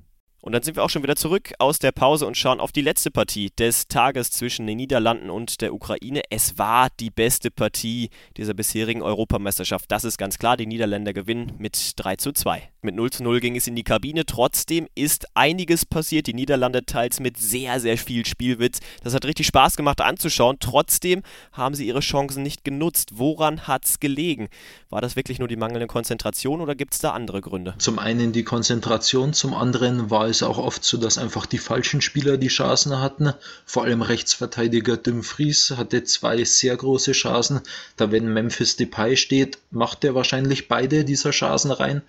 Und 0.47 0.53
dann 0.53 0.63
sind 0.63 0.77
wir 0.77 0.85
auch 0.85 0.89
schon 0.89 1.03
wieder 1.03 1.17
zurück 1.17 1.51
aus 1.59 1.77
der 1.77 1.91
Pause 1.91 2.25
und 2.25 2.37
schauen 2.37 2.61
auf 2.61 2.71
die 2.71 2.79
letzte 2.79 3.11
Partie 3.11 3.51
des 3.59 3.89
Tages 3.89 4.31
zwischen 4.31 4.65
den 4.65 4.77
Niederlanden 4.77 5.29
und 5.29 5.59
der 5.59 5.73
Ukraine. 5.73 6.21
Es 6.29 6.57
war 6.57 6.87
die 7.01 7.09
beste 7.09 7.51
Partie 7.51 8.11
dieser 8.37 8.53
bisherigen 8.53 9.01
Europameisterschaft. 9.01 9.91
Das 9.91 10.05
ist 10.05 10.17
ganz 10.17 10.39
klar. 10.39 10.55
Die 10.55 10.65
Niederländer 10.65 11.11
gewinnen 11.11 11.51
mit 11.57 11.91
3 11.97 12.15
zu 12.15 12.31
2. 12.31 12.63
Mit 12.81 12.95
0 12.95 13.09
zu 13.09 13.23
0 13.23 13.41
ging 13.41 13.57
es 13.57 13.67
in 13.67 13.75
die 13.75 13.83
Kabine. 13.83 14.25
Trotzdem 14.25 14.87
ist 14.95 15.25
einiges 15.33 15.85
passiert. 15.85 16.27
Die 16.27 16.33
Niederlande 16.33 16.85
teils 16.85 17.19
mit 17.19 17.35
sehr, 17.35 17.81
sehr 17.81 17.97
viel 17.97 18.25
Spielwitz. 18.25 18.79
Das 19.03 19.13
hat 19.13 19.25
richtig 19.25 19.47
Spaß 19.47 19.75
gemacht 19.75 19.99
anzuschauen. 19.99 20.55
Trotzdem 20.61 21.23
haben 21.51 21.75
sie 21.75 21.85
ihre 21.85 21.99
Chancen 21.99 22.43
nicht 22.43 22.63
genutzt. 22.63 23.09
Woran 23.15 23.67
hat 23.67 23.83
es 23.83 23.99
gelegen? 23.99 24.47
War 24.89 25.01
das 25.01 25.17
wirklich 25.17 25.39
nur 25.39 25.49
die 25.49 25.57
mangelnde 25.57 25.87
Konzentration 25.87 26.61
oder 26.61 26.75
gibt 26.75 26.93
es 26.93 26.99
da 26.99 27.11
andere 27.11 27.41
Gründe? 27.41 27.75
Zum 27.79 27.99
einen 27.99 28.31
die 28.31 28.45
Konzentration, 28.45 29.33
zum 29.33 29.53
anderen 29.53 30.09
war 30.09 30.27
es 30.27 30.36
auch 30.43 30.57
oft 30.57 30.83
so, 30.83 30.97
dass 30.97 31.17
einfach 31.17 31.45
die 31.45 31.57
falschen 31.57 32.01
Spieler 32.01 32.37
die 32.37 32.47
Chancen 32.47 32.99
hatten. 32.99 33.33
Vor 33.65 33.83
allem 33.83 34.01
Rechtsverteidiger 34.01 34.97
Dumfries 34.97 35.73
hatte 35.77 36.03
zwei 36.03 36.43
sehr 36.43 36.75
große 36.75 37.11
Chancen. 37.13 37.61
Da 37.95 38.11
wenn 38.11 38.31
Memphis 38.31 38.75
Depay 38.75 39.17
steht, 39.17 39.57
macht 39.71 40.03
er 40.03 40.15
wahrscheinlich 40.15 40.67
beide 40.67 41.05
dieser 41.05 41.31
Chancen 41.31 41.71
rein. 41.71 42.01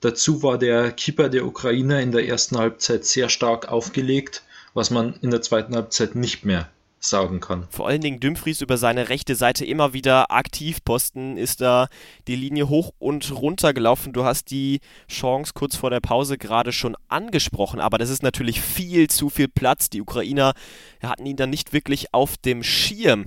Dazu 0.00 0.42
war 0.42 0.58
der 0.58 0.92
Keeper 0.92 1.28
der 1.28 1.44
Ukrainer 1.44 2.00
in 2.00 2.12
der 2.12 2.26
ersten 2.26 2.56
Halbzeit 2.56 3.04
sehr 3.04 3.28
stark 3.28 3.68
aufgelegt, 3.68 4.42
was 4.74 4.90
man 4.90 5.14
in 5.20 5.30
der 5.30 5.42
zweiten 5.42 5.74
Halbzeit 5.74 6.14
nicht 6.14 6.44
mehr 6.44 6.68
sagen 7.00 7.40
kann. 7.40 7.66
Vor 7.70 7.88
allen 7.88 8.00
Dingen 8.00 8.20
Dumfries 8.20 8.60
über 8.60 8.76
seine 8.76 9.08
rechte 9.08 9.34
Seite 9.34 9.64
immer 9.64 9.92
wieder 9.92 10.30
aktiv 10.30 10.84
posten, 10.84 11.36
ist 11.36 11.60
da 11.60 11.88
die 12.28 12.36
Linie 12.36 12.68
hoch 12.68 12.92
und 12.98 13.32
runter 13.32 13.72
gelaufen. 13.72 14.12
Du 14.12 14.24
hast 14.24 14.50
die 14.50 14.80
Chance 15.08 15.52
kurz 15.54 15.76
vor 15.76 15.90
der 15.90 16.00
Pause 16.00 16.36
gerade 16.38 16.72
schon 16.72 16.96
angesprochen, 17.08 17.80
aber 17.80 17.98
das 17.98 18.10
ist 18.10 18.22
natürlich 18.22 18.60
viel 18.60 19.08
zu 19.08 19.30
viel 19.30 19.48
Platz. 19.48 19.88
Die 19.90 20.02
Ukrainer 20.02 20.52
hatten 21.02 21.26
ihn 21.26 21.36
dann 21.36 21.50
nicht 21.50 21.72
wirklich 21.72 22.12
auf 22.12 22.36
dem 22.36 22.62
Schirm. 22.62 23.26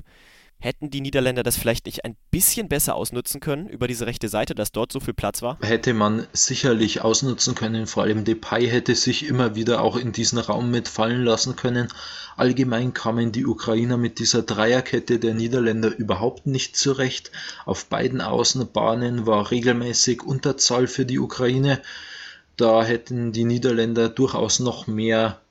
Hätten 0.64 0.90
die 0.90 1.02
Niederländer 1.02 1.44
das 1.44 1.58
vielleicht 1.58 1.88
nicht 1.88 2.06
ein 2.06 2.16
bisschen 2.32 2.70
besser 2.70 2.96
ausnutzen 2.96 3.42
können 3.42 3.68
über 3.68 3.86
diese 3.90 4.06
rechte 4.06 4.30
Seite, 4.30 4.56
dass 4.56 4.72
dort 4.72 4.94
so 4.94 5.02
viel 5.02 5.14
Platz 5.14 5.42
war? 5.42 5.58
Hätte 5.62 5.94
man 5.94 6.26
sicherlich 6.32 7.02
ausnutzen 7.02 7.54
können. 7.54 7.86
Vor 7.86 8.04
allem 8.04 8.24
Depay 8.24 8.70
hätte 8.70 8.96
sich 8.96 9.28
immer 9.28 9.56
wieder 9.56 9.82
auch 9.82 9.98
in 9.98 10.14
diesen 10.14 10.40
Raum 10.40 10.72
mitfallen 10.72 11.26
lassen 11.26 11.58
können. 11.58 11.90
Allgemein 12.38 12.94
kamen 12.94 13.34
die 13.34 13.46
Ukrainer 13.46 13.98
mit 13.98 14.20
dieser 14.20 14.42
Dreierkette 14.42 15.20
der 15.20 15.34
Niederländer 15.34 15.94
überhaupt 15.98 16.48
nicht 16.48 16.78
zurecht. 16.78 17.34
Auf 17.66 17.88
beiden 17.88 18.22
Außenbahnen 18.22 19.26
war 19.26 19.52
regelmäßig 19.52 20.24
Unterzahl 20.24 20.88
für 20.88 21.06
die 21.06 21.20
Ukraine. 21.20 21.82
Da 22.56 22.86
hätten 22.86 23.34
die 23.34 23.44
Niederländer 23.44 24.08
durchaus 24.08 24.62
noch 24.62 24.88
mehr 24.88 25.42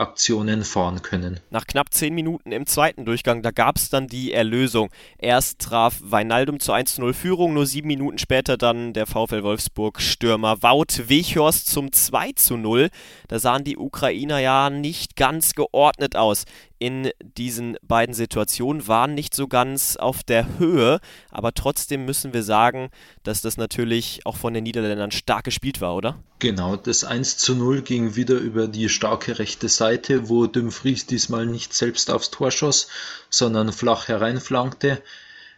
Aktionen 0.00 0.64
fahren 0.64 1.02
können. 1.02 1.40
Nach 1.50 1.66
knapp 1.66 1.92
10 1.92 2.14
Minuten 2.14 2.52
im 2.52 2.66
zweiten 2.66 3.04
Durchgang, 3.04 3.42
da 3.42 3.50
gab 3.50 3.76
es 3.76 3.90
dann 3.90 4.06
die 4.06 4.32
Erlösung. 4.32 4.90
Erst 5.18 5.60
traf 5.60 5.98
Weinaldum 6.02 6.58
zur 6.58 6.74
1-0 6.74 7.12
Führung, 7.12 7.54
nur 7.54 7.66
sieben 7.66 7.88
Minuten 7.88 8.18
später 8.18 8.56
dann 8.56 8.92
der 8.92 9.06
VfL 9.06 9.42
Wolfsburg 9.42 10.00
Stürmer 10.00 10.62
Wout 10.62 11.08
Weghorst 11.08 11.66
zum 11.66 11.88
2-0. 11.88 12.90
Da 13.28 13.38
sahen 13.38 13.64
die 13.64 13.76
Ukrainer 13.76 14.38
ja 14.38 14.70
nicht 14.70 15.16
ganz 15.16 15.54
geordnet 15.54 16.16
aus 16.16 16.44
in 16.80 17.10
diesen 17.20 17.76
beiden 17.82 18.14
Situationen 18.14 18.88
waren 18.88 19.14
nicht 19.14 19.34
so 19.34 19.46
ganz 19.46 19.96
auf 19.96 20.24
der 20.24 20.58
Höhe, 20.58 20.98
aber 21.30 21.52
trotzdem 21.52 22.06
müssen 22.06 22.32
wir 22.32 22.42
sagen, 22.42 22.88
dass 23.22 23.42
das 23.42 23.58
natürlich 23.58 24.22
auch 24.24 24.36
von 24.36 24.54
den 24.54 24.64
Niederländern 24.64 25.10
stark 25.10 25.44
gespielt 25.44 25.80
war, 25.82 25.94
oder? 25.94 26.18
Genau, 26.38 26.76
das 26.76 27.04
1 27.04 27.36
zu 27.36 27.54
0 27.54 27.82
ging 27.82 28.16
wieder 28.16 28.36
über 28.36 28.66
die 28.66 28.88
starke 28.88 29.38
rechte 29.38 29.68
Seite, 29.68 30.30
wo 30.30 30.46
Dumfries 30.46 31.04
diesmal 31.06 31.44
nicht 31.44 31.74
selbst 31.74 32.10
aufs 32.10 32.30
Tor 32.30 32.50
schoss, 32.50 32.88
sondern 33.28 33.72
flach 33.72 34.08
hereinflankte. 34.08 35.02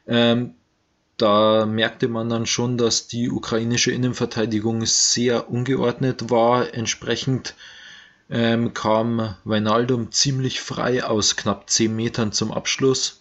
Ähm, 0.09 0.55
da 1.19 1.67
merkte 1.67 2.09
man 2.09 2.29
dann 2.29 2.47
schon, 2.47 2.76
dass 2.76 3.07
die 3.07 3.31
ukrainische 3.31 3.93
Innenverteidigung 3.93 4.85
sehr 4.87 5.49
ungeordnet 5.49 6.31
war. 6.31 6.75
Entsprechend 6.75 7.55
ähm, 8.32 8.72
kam 8.72 9.36
Weinaldum 9.44 10.10
ziemlich 10.10 10.60
frei 10.60 11.04
aus 11.04 11.36
knapp 11.36 11.68
10 11.68 11.94
Metern 11.94 12.32
zum 12.32 12.50
Abschluss. 12.50 13.20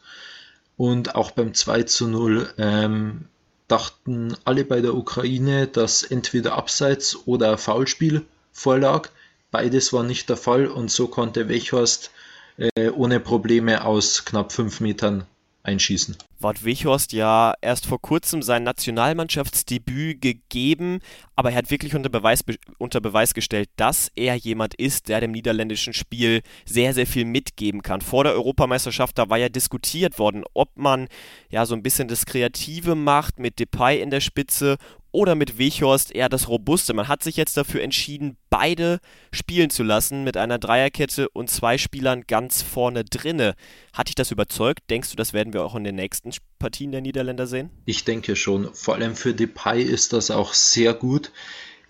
Und 0.77 1.15
auch 1.15 1.31
beim 1.31 1.53
2 1.53 1.83
zu 1.83 2.07
0 2.07 2.53
ähm, 2.57 3.25
dachten 3.67 4.35
alle 4.45 4.65
bei 4.65 4.81
der 4.81 4.95
Ukraine, 4.95 5.67
dass 5.67 6.03
entweder 6.03 6.53
Abseits 6.53 7.27
oder 7.27 7.57
Foulspiel 7.57 8.25
vorlag. 8.53 9.09
Beides 9.51 9.91
war 9.91 10.03
nicht 10.03 10.29
der 10.29 10.37
Fall 10.37 10.67
und 10.67 10.89
so 10.89 11.07
konnte 11.07 11.49
Wechhorst 11.49 12.11
äh, 12.57 12.89
ohne 12.89 13.19
Probleme 13.19 13.83
aus 13.83 14.23
knapp 14.23 14.53
5 14.53 14.79
Metern 14.79 15.25
einschießen. 15.63 16.17
Wort 16.39 16.65
Wichhorst 16.65 17.13
ja 17.13 17.53
erst 17.61 17.85
vor 17.85 18.01
kurzem 18.01 18.41
sein 18.41 18.63
Nationalmannschaftsdebüt 18.63 20.21
gegeben, 20.21 20.99
aber 21.35 21.51
er 21.51 21.57
hat 21.57 21.71
wirklich 21.71 21.95
unter 21.95 22.09
Beweis, 22.09 22.43
unter 22.77 22.99
Beweis 22.99 23.33
gestellt, 23.33 23.69
dass 23.75 24.11
er 24.15 24.35
jemand 24.35 24.73
ist, 24.75 25.07
der 25.07 25.21
dem 25.21 25.31
niederländischen 25.31 25.93
Spiel 25.93 26.41
sehr, 26.65 26.93
sehr 26.93 27.05
viel 27.05 27.25
mitgeben 27.25 27.81
kann. 27.81 28.01
Vor 28.01 28.23
der 28.23 28.33
Europameisterschaft, 28.33 29.17
da 29.17 29.29
war 29.29 29.37
ja 29.37 29.49
diskutiert 29.49 30.17
worden, 30.17 30.43
ob 30.53 30.75
man 30.77 31.07
ja 31.49 31.65
so 31.65 31.75
ein 31.75 31.83
bisschen 31.83 32.07
das 32.07 32.25
Kreative 32.25 32.95
macht 32.95 33.39
mit 33.39 33.59
Depay 33.59 34.01
in 34.01 34.09
der 34.09 34.21
Spitze 34.21 34.77
oder 35.11 35.35
mit 35.35 35.57
Weghorst 35.57 36.13
eher 36.13 36.29
das 36.29 36.47
Robuste. 36.47 36.93
Man 36.93 37.07
hat 37.07 37.23
sich 37.23 37.37
jetzt 37.37 37.57
dafür 37.57 37.81
entschieden, 37.81 38.37
beide 38.49 38.99
spielen 39.31 39.69
zu 39.69 39.83
lassen 39.83 40.23
mit 40.23 40.37
einer 40.37 40.59
Dreierkette 40.59 41.29
und 41.29 41.49
zwei 41.49 41.77
Spielern 41.77 42.23
ganz 42.27 42.61
vorne 42.61 43.03
drinne. 43.03 43.55
Hat 43.93 44.07
dich 44.07 44.15
das 44.15 44.31
überzeugt? 44.31 44.89
Denkst 44.89 45.11
du, 45.11 45.15
das 45.15 45.33
werden 45.33 45.53
wir 45.53 45.63
auch 45.63 45.75
in 45.75 45.83
den 45.83 45.95
nächsten 45.95 46.31
Partien 46.59 46.91
der 46.91 47.01
Niederländer 47.01 47.47
sehen? 47.47 47.69
Ich 47.85 48.05
denke 48.05 48.35
schon. 48.35 48.73
Vor 48.73 48.95
allem 48.95 49.15
für 49.15 49.33
Depay 49.33 49.81
ist 49.83 50.13
das 50.13 50.31
auch 50.31 50.53
sehr 50.53 50.93
gut. 50.93 51.31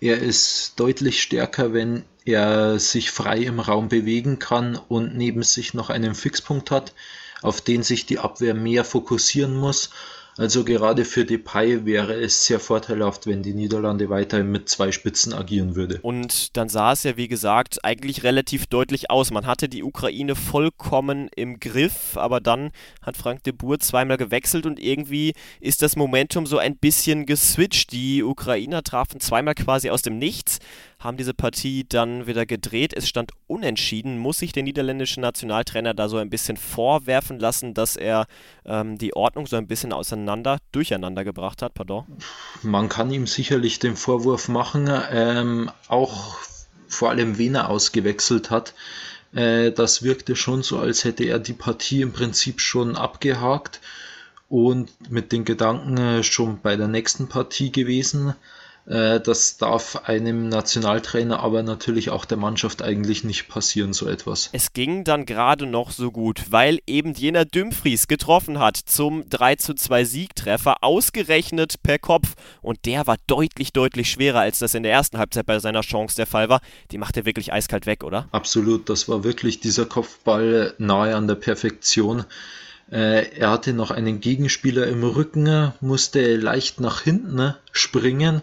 Er 0.00 0.18
ist 0.18 0.80
deutlich 0.80 1.22
stärker, 1.22 1.72
wenn 1.72 2.04
er 2.24 2.78
sich 2.78 3.10
frei 3.10 3.38
im 3.38 3.60
Raum 3.60 3.88
bewegen 3.88 4.38
kann 4.38 4.76
und 4.76 5.16
neben 5.16 5.42
sich 5.42 5.74
noch 5.74 5.90
einen 5.90 6.14
Fixpunkt 6.14 6.70
hat, 6.70 6.92
auf 7.40 7.60
den 7.60 7.82
sich 7.82 8.06
die 8.06 8.18
Abwehr 8.18 8.54
mehr 8.54 8.84
fokussieren 8.84 9.56
muss. 9.56 9.90
Also 10.38 10.64
gerade 10.64 11.04
für 11.04 11.24
Depay 11.26 11.84
wäre 11.84 12.14
es 12.14 12.46
sehr 12.46 12.58
vorteilhaft, 12.58 13.26
wenn 13.26 13.42
die 13.42 13.52
Niederlande 13.52 14.08
weiterhin 14.08 14.50
mit 14.50 14.68
zwei 14.68 14.90
Spitzen 14.90 15.34
agieren 15.34 15.76
würde. 15.76 16.00
Und 16.02 16.56
dann 16.56 16.70
sah 16.70 16.92
es 16.92 17.02
ja, 17.02 17.18
wie 17.18 17.28
gesagt, 17.28 17.84
eigentlich 17.84 18.22
relativ 18.22 18.66
deutlich 18.66 19.10
aus. 19.10 19.30
Man 19.30 19.46
hatte 19.46 19.68
die 19.68 19.82
Ukraine 19.82 20.34
vollkommen 20.34 21.28
im 21.36 21.60
Griff, 21.60 22.16
aber 22.16 22.40
dann 22.40 22.70
hat 23.02 23.16
Frank 23.18 23.42
de 23.44 23.52
Boer 23.52 23.78
zweimal 23.78 24.16
gewechselt 24.16 24.64
und 24.64 24.80
irgendwie 24.80 25.34
ist 25.60 25.82
das 25.82 25.96
Momentum 25.96 26.46
so 26.46 26.56
ein 26.56 26.76
bisschen 26.76 27.26
geswitcht. 27.26 27.92
Die 27.92 28.22
Ukrainer 28.22 28.82
trafen 28.82 29.20
zweimal 29.20 29.54
quasi 29.54 29.90
aus 29.90 30.00
dem 30.00 30.18
Nichts, 30.18 30.60
haben 31.02 31.16
diese 31.16 31.34
Partie 31.34 31.84
dann 31.88 32.26
wieder 32.26 32.46
gedreht. 32.46 32.92
Es 32.94 33.08
stand 33.08 33.32
unentschieden. 33.46 34.18
Muss 34.18 34.38
sich 34.38 34.52
der 34.52 34.62
niederländische 34.62 35.20
Nationaltrainer 35.20 35.94
da 35.94 36.08
so 36.08 36.16
ein 36.18 36.30
bisschen 36.30 36.56
vorwerfen 36.56 37.38
lassen, 37.38 37.74
dass 37.74 37.96
er 37.96 38.26
ähm, 38.64 38.98
die 38.98 39.14
Ordnung 39.14 39.46
so 39.46 39.56
ein 39.56 39.66
bisschen 39.66 39.92
auseinander, 39.92 40.58
durcheinander 40.70 41.24
gebracht 41.24 41.62
hat? 41.62 41.74
Pardon? 41.74 42.04
Man 42.62 42.88
kann 42.88 43.10
ihm 43.10 43.26
sicherlich 43.26 43.78
den 43.78 43.96
Vorwurf 43.96 44.48
machen, 44.48 44.90
ähm, 45.10 45.70
auch 45.88 46.38
vor 46.88 47.10
allem 47.10 47.38
wen 47.38 47.54
er 47.54 47.68
ausgewechselt 47.68 48.50
hat. 48.50 48.74
Äh, 49.34 49.72
das 49.72 50.02
wirkte 50.02 50.36
schon 50.36 50.62
so, 50.62 50.78
als 50.78 51.04
hätte 51.04 51.24
er 51.24 51.38
die 51.38 51.54
Partie 51.54 52.02
im 52.02 52.12
Prinzip 52.12 52.60
schon 52.60 52.96
abgehakt 52.96 53.80
und 54.48 55.10
mit 55.10 55.32
den 55.32 55.44
Gedanken 55.44 55.96
äh, 55.96 56.22
schon 56.22 56.60
bei 56.60 56.76
der 56.76 56.88
nächsten 56.88 57.28
Partie 57.28 57.72
gewesen. 57.72 58.34
Äh, 58.86 59.20
das 59.20 59.58
darf 59.58 59.96
einem 60.04 60.48
Nationaltrainer, 60.48 61.40
aber 61.40 61.62
natürlich 61.62 62.10
auch 62.10 62.24
der 62.24 62.36
Mannschaft 62.36 62.82
eigentlich 62.82 63.22
nicht 63.22 63.48
passieren, 63.48 63.92
so 63.92 64.08
etwas. 64.08 64.50
Es 64.52 64.72
ging 64.72 65.04
dann 65.04 65.24
gerade 65.24 65.66
noch 65.66 65.90
so 65.90 66.10
gut, 66.10 66.46
weil 66.50 66.80
eben 66.86 67.14
jener 67.14 67.44
Dumfries 67.44 68.08
getroffen 68.08 68.58
hat 68.58 68.76
zum 68.76 69.28
3 69.28 69.56
zu 69.56 69.74
2 69.74 70.04
Siegtreffer, 70.04 70.76
ausgerechnet 70.80 71.76
per 71.82 71.98
Kopf. 71.98 72.34
Und 72.60 72.84
der 72.86 73.06
war 73.06 73.16
deutlich, 73.28 73.72
deutlich 73.72 74.10
schwerer, 74.10 74.40
als 74.40 74.58
das 74.58 74.74
in 74.74 74.82
der 74.82 74.92
ersten 74.92 75.18
Halbzeit 75.18 75.46
bei 75.46 75.60
seiner 75.60 75.82
Chance 75.82 76.16
der 76.16 76.26
Fall 76.26 76.48
war. 76.48 76.60
Die 76.90 76.98
macht 76.98 77.16
er 77.16 77.24
wirklich 77.24 77.52
eiskalt 77.52 77.86
weg, 77.86 78.02
oder? 78.02 78.28
Absolut, 78.32 78.88
das 78.88 79.08
war 79.08 79.22
wirklich 79.22 79.60
dieser 79.60 79.86
Kopfball 79.86 80.74
nahe 80.78 81.14
an 81.14 81.28
der 81.28 81.36
Perfektion. 81.36 82.24
Äh, 82.90 83.28
er 83.38 83.50
hatte 83.50 83.72
noch 83.74 83.92
einen 83.92 84.20
Gegenspieler 84.20 84.88
im 84.88 85.04
Rücken, 85.04 85.72
musste 85.80 86.36
leicht 86.36 86.80
nach 86.80 87.02
hinten 87.02 87.54
springen 87.70 88.42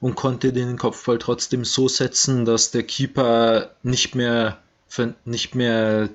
und 0.00 0.14
konnte 0.16 0.52
den 0.52 0.76
Kopfball 0.76 1.18
trotzdem 1.18 1.64
so 1.64 1.88
setzen, 1.88 2.44
dass 2.44 2.70
der 2.70 2.82
Keeper 2.82 3.70
nicht 3.82 4.14
mehr, 4.14 4.58
nicht 5.24 5.54
mehr 5.54 6.08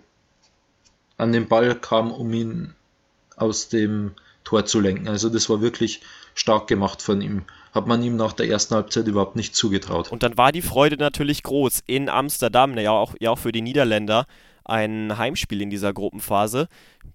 an 1.17 1.33
den 1.33 1.47
Ball 1.47 1.75
kam, 1.75 2.11
um 2.11 2.31
ihn 2.33 2.73
aus 3.35 3.69
dem 3.69 4.11
Tor 4.43 4.65
zu 4.65 4.79
lenken. 4.79 5.07
Also 5.07 5.29
das 5.29 5.49
war 5.49 5.61
wirklich 5.61 6.01
stark 6.33 6.67
gemacht 6.67 7.01
von 7.01 7.21
ihm. 7.21 7.43
Hat 7.73 7.87
man 7.87 8.01
ihm 8.01 8.15
nach 8.15 8.33
der 8.33 8.47
ersten 8.47 8.75
Halbzeit 8.75 9.07
überhaupt 9.07 9.35
nicht 9.35 9.55
zugetraut. 9.55 10.11
Und 10.11 10.23
dann 10.23 10.37
war 10.37 10.51
die 10.51 10.61
Freude 10.61 10.97
natürlich 10.97 11.43
groß 11.43 11.81
in 11.85 12.09
Amsterdam, 12.09 12.77
ja 12.77 12.91
auch, 12.91 13.13
ja 13.19 13.31
auch 13.31 13.37
für 13.37 13.51
die 13.51 13.61
Niederländer. 13.61 14.25
Ein 14.65 15.17
Heimspiel 15.17 15.61
in 15.61 15.69
dieser 15.69 15.93
Gruppenphase. 15.93 16.67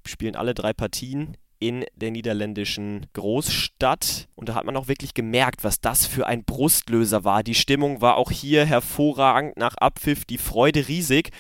Spielen 0.07 0.37
alle 0.37 0.55
drei 0.55 0.73
Partien 0.73 1.37
in 1.59 1.85
der 1.95 2.11
niederländischen 2.11 3.07
Großstadt. 3.13 4.29
Und 4.35 4.49
da 4.49 4.55
hat 4.55 4.65
man 4.65 4.77
auch 4.77 4.89
wirklich 4.89 5.15
gemerkt, 5.15 5.65
was 5.65 5.81
das 5.81 6.07
für 6.07 6.27
ein 6.27 6.45
Brustlöser 6.45 7.25
war. 7.25 7.43
Die 7.43 7.55
Stimmung 7.55 8.01
war 8.01 8.17
auch 8.17 8.31
hier 8.31 8.65
hervorragend 8.65 9.57
nach 9.57 9.75
Abpfiff, 9.77 10.25
die 10.25 10.39
Freude 10.39 10.89
riesig 10.89 11.31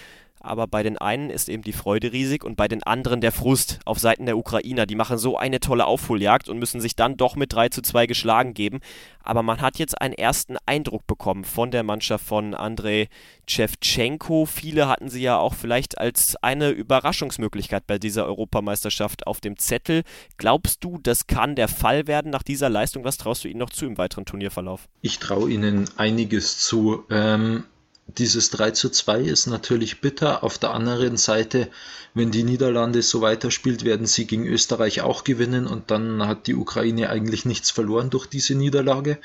aber 0.45 0.67
bei 0.67 0.83
den 0.83 0.99
einen 0.99 1.31
ist 1.31 1.49
eben 1.49 1.63
die 1.63 1.73
Freude 1.73 2.13
riesig 2.13 2.45
und 2.45 2.57
bei 2.57 2.69
den 2.69 2.83
anderen 2.83 3.21
der 3.21 3.33
Frust 3.33 3.81
auf 3.85 3.99
Seiten 3.99 4.27
der 4.27 4.37
Ukrainer. 4.37 4.87
Die 4.87 4.95
machen 4.95 5.19
so 5.19 5.37
eine 5.37 5.61
tolle 5.61 5.87
Aufholjagd 5.87 6.49
und 6.49 6.59
müssen 6.59 6.81
sich 6.81 6.95
dann 6.97 7.17
doch 7.17 7.35
mit 7.35 7.53
3 7.53 7.71
zu 7.71 7.83
2 7.83 8.07
geschlagen 8.07 8.55
geben. 8.55 8.81
Aber 9.23 9.43
man 9.43 9.61
hat 9.61 9.79
jetzt 9.79 10.01
einen 10.01 10.15
ersten 10.15 10.57
Eindruck 10.67 11.07
bekommen 11.07 11.45
von 11.45 11.71
der 11.71 11.83
Mannschaft 11.83 12.27
von 12.27 12.55
Andrei 12.55 13.09
Shevchenko. 13.49 14.45
Viele 14.45 14.87
hatten 14.87 15.09
sie 15.09 15.23
ja 15.23 15.39
auch 15.39 15.55
vielleicht 15.55 15.99
als 15.99 16.37
eine 16.43 16.71
Überraschungsmöglichkeit 16.71 17.87
bei 17.87 17.99
dieser 17.99 18.27
Europameisterschaft 18.27 19.27
auf 19.27 19.41
dem 19.41 19.59
Zettel. 19.59 20.03
Glaubst 20.37 20.85
du, 20.85 20.99
das 21.03 21.27
kann 21.27 21.57
der 21.57 21.69
Fall 21.69 22.07
werden 22.07 22.31
nach 22.31 22.43
dieser 22.43 22.69
Leistung? 22.69 23.05
Was 23.05 23.17
traust 23.17 23.45
du 23.45 23.49
ihnen 23.49 23.61
noch 23.61 23.71
zu 23.71 23.87
im 23.87 23.97
weiteren 23.97 24.27
Turnierverlauf? 24.27 24.89
Ich 25.01 25.19
traue 25.19 25.51
ihnen 25.51 25.89
einiges 25.97 26.59
zu. 26.59 27.05
Ähm, 27.11 27.65
dieses 28.06 28.50
3 28.50 28.73
zu 28.73 28.90
2 28.90 29.20
ist 29.23 29.46
natürlich 29.46 30.00
bitter. 30.00 30.44
Auf 30.44 30.58
der 30.58 30.73
anderen 30.73 31.16
Seite, 31.16 31.68
wenn 32.12 32.30
die 32.30 32.44
Niederlande 32.44 33.02
so 33.02 33.20
weiterspielt, 33.20 33.84
werden 33.84 34.06
sie 34.06 34.26
gegen 34.26 34.46
Österreich 34.46 35.00
auch 35.00 35.25
gewinnen 35.25 35.66
und 35.66 35.90
dann 35.90 36.26
hat 36.26 36.46
die 36.46 36.54
Ukraine 36.54 37.11
eigentlich 37.11 37.44
nichts 37.44 37.70
verloren 37.70 38.11
durch 38.11 38.26
diese 38.26 38.54
Niederlage. 38.54 39.18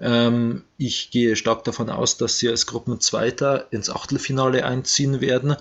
Ähm, 0.00 0.64
ich 0.76 1.10
gehe 1.10 1.36
stark 1.36 1.64
davon 1.64 1.90
aus, 1.90 2.18
dass 2.18 2.38
sie 2.38 2.48
als 2.48 2.66
Gruppenzweiter 2.66 3.66
ins 3.70 3.90
Achtelfinale 3.90 4.64
einziehen 4.64 5.20
werden 5.20 5.56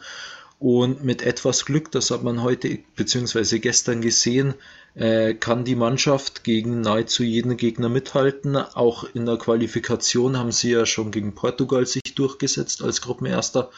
und 0.60 1.04
mit 1.04 1.22
etwas 1.22 1.66
Glück, 1.66 1.92
das 1.92 2.10
hat 2.10 2.24
man 2.24 2.42
heute 2.42 2.80
bzw. 2.96 3.60
gestern 3.60 4.02
gesehen, 4.02 4.56
äh, 4.98 5.36
kann 5.36 5.64
die 5.64 5.76
Mannschaft 5.76 6.44
gegen 6.44 6.82
nahezu 6.82 7.24
jeden 7.24 7.56
Gegner 7.56 7.88
mithalten. 7.88 8.56
Auch 8.56 9.06
in 9.14 9.26
der 9.26 9.38
Qualifikation 9.38 10.38
haben 10.38 10.52
sie 10.52 10.72
ja 10.72 10.86
schon 10.86 11.12
gegen 11.12 11.36
Portugal 11.36 11.86
sich 11.86 12.16
durchgesetzt 12.16 12.82
als 12.82 13.02
Gruppenerster. 13.02 13.70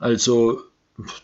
Also 0.00 0.62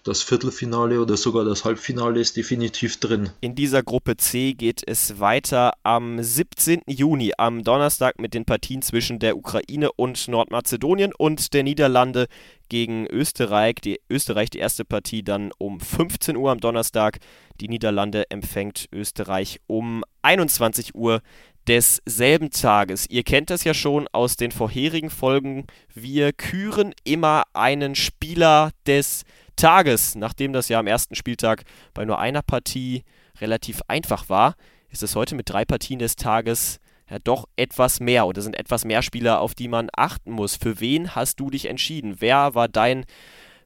das 0.05 0.23
Viertelfinale 0.23 1.01
oder 1.01 1.17
sogar 1.17 1.45
das 1.45 1.65
Halbfinale 1.65 2.21
ist 2.21 2.37
definitiv 2.37 2.99
drin. 2.99 3.31
In 3.41 3.55
dieser 3.55 3.83
Gruppe 3.83 4.17
C 4.17 4.53
geht 4.53 4.83
es 4.87 5.19
weiter 5.19 5.73
am 5.83 6.23
17. 6.23 6.83
Juni, 6.87 7.33
am 7.37 7.65
Donnerstag 7.65 8.19
mit 8.19 8.35
den 8.35 8.45
Partien 8.45 8.83
zwischen 8.83 9.19
der 9.19 9.37
Ukraine 9.37 9.91
und 9.93 10.29
Nordmazedonien 10.29 11.13
und 11.17 11.55
der 11.55 11.65
Niederlande 11.65 12.27
gegen 12.69 13.07
Österreich. 13.07 13.77
Die 13.83 14.01
Österreich 14.09 14.51
die 14.51 14.59
erste 14.59 14.85
Partie 14.85 15.23
dann 15.23 15.51
um 15.59 15.81
15 15.81 16.37
Uhr 16.37 16.53
am 16.53 16.61
Donnerstag. 16.61 17.19
Die 17.61 17.69
Niederlande 17.69 18.31
empfängt 18.31 18.87
Österreich 18.93 19.61
um 19.67 20.05
21 20.23 20.95
Uhr 20.95 21.21
desselben 21.67 22.51
Tages. 22.51 23.09
Ihr 23.09 23.23
kennt 23.23 23.51
das 23.51 23.65
ja 23.65 23.75
schon 23.75 24.07
aus 24.13 24.37
den 24.37 24.53
vorherigen 24.53 25.11
Folgen. 25.11 25.67
Wir 25.95 26.33
küren 26.33 26.95
immer 27.05 27.45
einen 27.55 27.95
Spieler 27.95 28.71
des 28.87 29.25
Tages, 29.57 30.15
nachdem 30.15 30.53
das 30.53 30.69
ja 30.69 30.79
am 30.79 30.87
ersten 30.87 31.15
Spieltag 31.15 31.65
bei 31.93 32.05
nur 32.05 32.19
einer 32.19 32.43
Partie 32.43 33.05
relativ 33.41 33.81
einfach 33.89 34.29
war, 34.29 34.55
ist 34.91 35.03
es 35.03 35.17
heute 35.17 35.35
mit 35.35 35.49
drei 35.49 35.65
Partien 35.65 35.99
des 35.99 36.17
Tages 36.17 36.81
ja 37.11 37.19
doch 37.19 37.47
etwas 37.57 38.01
mehr 38.01 38.27
oder 38.27 38.43
sind 38.43 38.57
etwas 38.57 38.85
mehr 38.85 39.03
Spieler, 39.03 39.41
auf 39.41 39.55
die 39.55 39.69
man 39.69 39.89
achten 39.95 40.33
muss. 40.33 40.57
Für 40.57 40.81
wen 40.81 41.15
hast 41.15 41.41
du 41.41 41.51
dich 41.51 41.67
entschieden? 41.67 42.17
Wer 42.19 42.55
war 42.55 42.69
dein 42.69 43.05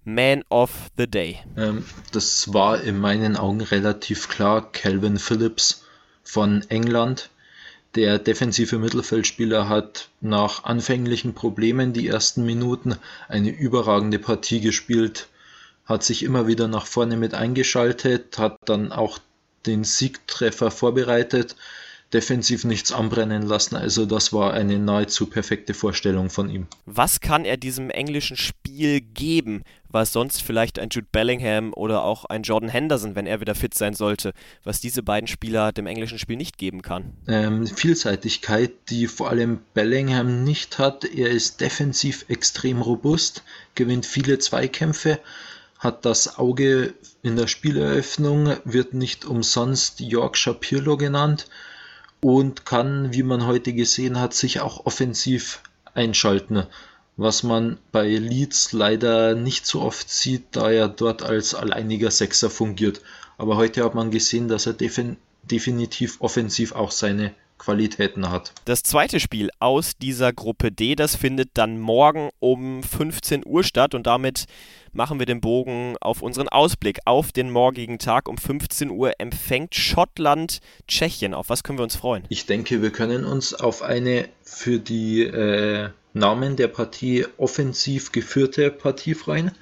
Man 0.04 0.42
of 0.48 0.70
the 0.96 1.06
Day? 1.06 1.38
Ähm, 1.56 1.84
das 2.12 2.52
war 2.52 2.80
in 2.80 2.98
meinen 2.98 3.36
Augen 3.36 3.60
relativ 3.60 4.28
klar 4.28 4.72
Calvin 4.72 5.18
Phillips 5.18 5.84
von 6.22 6.62
England. 6.68 7.30
Der 7.94 8.18
defensive 8.18 8.78
Mittelfeldspieler 8.78 9.68
hat 9.68 10.08
nach 10.20 10.64
anfänglichen 10.64 11.34
Problemen 11.34 11.92
die 11.92 12.08
ersten 12.08 12.44
Minuten 12.44 12.96
eine 13.28 13.50
überragende 13.50 14.18
Partie 14.18 14.60
gespielt 14.60 15.28
hat 15.88 16.04
sich 16.04 16.22
immer 16.22 16.46
wieder 16.46 16.68
nach 16.68 16.86
vorne 16.86 17.16
mit 17.16 17.34
eingeschaltet, 17.34 18.38
hat 18.38 18.58
dann 18.66 18.92
auch 18.92 19.18
den 19.66 19.84
Siegtreffer 19.84 20.70
vorbereitet, 20.70 21.56
defensiv 22.12 22.64
nichts 22.64 22.92
anbrennen 22.92 23.42
lassen. 23.42 23.76
Also 23.76 24.06
das 24.06 24.32
war 24.32 24.54
eine 24.54 24.78
nahezu 24.78 25.26
perfekte 25.26 25.74
Vorstellung 25.74 26.30
von 26.30 26.48
ihm. 26.48 26.66
Was 26.86 27.20
kann 27.20 27.44
er 27.44 27.56
diesem 27.56 27.90
englischen 27.90 28.36
Spiel 28.36 29.00
geben, 29.00 29.62
was 29.88 30.12
sonst 30.12 30.42
vielleicht 30.42 30.78
ein 30.78 30.88
Jude 30.90 31.08
Bellingham 31.10 31.72
oder 31.74 32.02
auch 32.02 32.24
ein 32.26 32.42
Jordan 32.42 32.70
Henderson, 32.70 33.14
wenn 33.14 33.26
er 33.26 33.40
wieder 33.40 33.54
fit 33.54 33.74
sein 33.74 33.94
sollte, 33.94 34.32
was 34.64 34.80
diese 34.80 35.02
beiden 35.02 35.26
Spieler 35.26 35.72
dem 35.72 35.86
englischen 35.86 36.18
Spiel 36.18 36.36
nicht 36.36 36.56
geben 36.56 36.80
kann? 36.80 37.12
Ähm, 37.26 37.66
Vielseitigkeit, 37.66 38.72
die 38.88 39.06
vor 39.06 39.28
allem 39.28 39.60
Bellingham 39.74 40.44
nicht 40.44 40.78
hat. 40.78 41.04
Er 41.04 41.28
ist 41.28 41.60
defensiv 41.60 42.24
extrem 42.28 42.80
robust, 42.80 43.42
gewinnt 43.74 44.06
viele 44.06 44.38
Zweikämpfe 44.38 45.18
hat 45.78 46.04
das 46.04 46.38
Auge 46.38 46.94
in 47.22 47.36
der 47.36 47.46
Spieleröffnung, 47.46 48.56
wird 48.64 48.94
nicht 48.94 49.24
umsonst 49.24 50.00
Yorkshire 50.00 50.56
Pirlo 50.56 50.96
genannt 50.96 51.46
und 52.20 52.66
kann, 52.66 53.12
wie 53.12 53.22
man 53.22 53.46
heute 53.46 53.72
gesehen 53.72 54.18
hat, 54.20 54.34
sich 54.34 54.60
auch 54.60 54.86
offensiv 54.86 55.62
einschalten, 55.94 56.66
was 57.16 57.42
man 57.42 57.78
bei 57.92 58.08
Leeds 58.08 58.72
leider 58.72 59.34
nicht 59.34 59.66
so 59.66 59.82
oft 59.82 60.10
sieht, 60.10 60.44
da 60.52 60.70
er 60.70 60.88
dort 60.88 61.22
als 61.22 61.54
alleiniger 61.54 62.10
Sechser 62.10 62.50
fungiert. 62.50 63.00
Aber 63.36 63.56
heute 63.56 63.84
hat 63.84 63.94
man 63.94 64.10
gesehen, 64.10 64.48
dass 64.48 64.66
er 64.66 64.72
defin 64.72 65.16
definitiv 65.42 66.20
offensiv 66.20 66.72
auch 66.72 66.90
seine 66.90 67.32
Qualitäten 67.58 68.30
hat. 68.30 68.52
Das 68.64 68.82
zweite 68.82 69.20
Spiel 69.20 69.50
aus 69.58 69.96
dieser 69.96 70.32
Gruppe 70.32 70.72
D, 70.72 70.94
das 70.94 71.16
findet 71.16 71.50
dann 71.54 71.78
morgen 71.78 72.30
um 72.38 72.82
15 72.82 73.42
Uhr 73.44 73.64
statt 73.64 73.94
und 73.94 74.06
damit 74.06 74.46
machen 74.92 75.18
wir 75.18 75.26
den 75.26 75.40
Bogen 75.40 75.96
auf 76.00 76.22
unseren 76.22 76.48
Ausblick 76.48 77.00
auf 77.04 77.32
den 77.32 77.50
morgigen 77.50 77.98
Tag. 77.98 78.28
Um 78.28 78.38
15 78.38 78.90
Uhr 78.90 79.12
empfängt 79.18 79.74
Schottland 79.74 80.60
Tschechien. 80.86 81.34
Auf 81.34 81.48
was 81.48 81.62
können 81.62 81.78
wir 81.78 81.84
uns 81.84 81.96
freuen? 81.96 82.24
Ich 82.28 82.46
denke, 82.46 82.82
wir 82.82 82.90
können 82.90 83.24
uns 83.24 83.54
auf 83.54 83.82
eine 83.82 84.28
für 84.42 84.78
die 84.78 85.22
äh, 85.22 85.90
Namen 86.14 86.56
der 86.56 86.68
Partie 86.68 87.26
offensiv 87.36 88.12
geführte 88.12 88.70
Partie 88.70 89.14
freuen. 89.14 89.52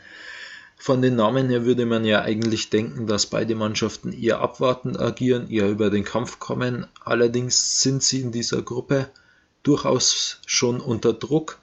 Von 0.79 1.03
den 1.03 1.17
Namen 1.17 1.49
her 1.49 1.65
würde 1.65 1.87
man 1.87 2.05
ja 2.05 2.23
eigentlich 2.23 2.71
denken, 2.71 3.07
dass 3.07 3.27
beide 3.27 3.55
Mannschaften 3.55 4.12
eher 4.12 4.41
abwartend 4.41 5.01
agieren, 5.01 5.51
eher 5.51 5.69
über 5.69 5.91
den 5.91 6.05
Kampf 6.05 6.39
kommen. 6.39 6.87
Allerdings 7.05 7.81
sind 7.81 8.03
sie 8.03 8.21
in 8.21 8.31
dieser 8.31 8.62
Gruppe 8.62 9.09
durchaus 9.62 10.41
schon 10.47 10.81
unter 10.81 11.12
Druck. 11.12 11.59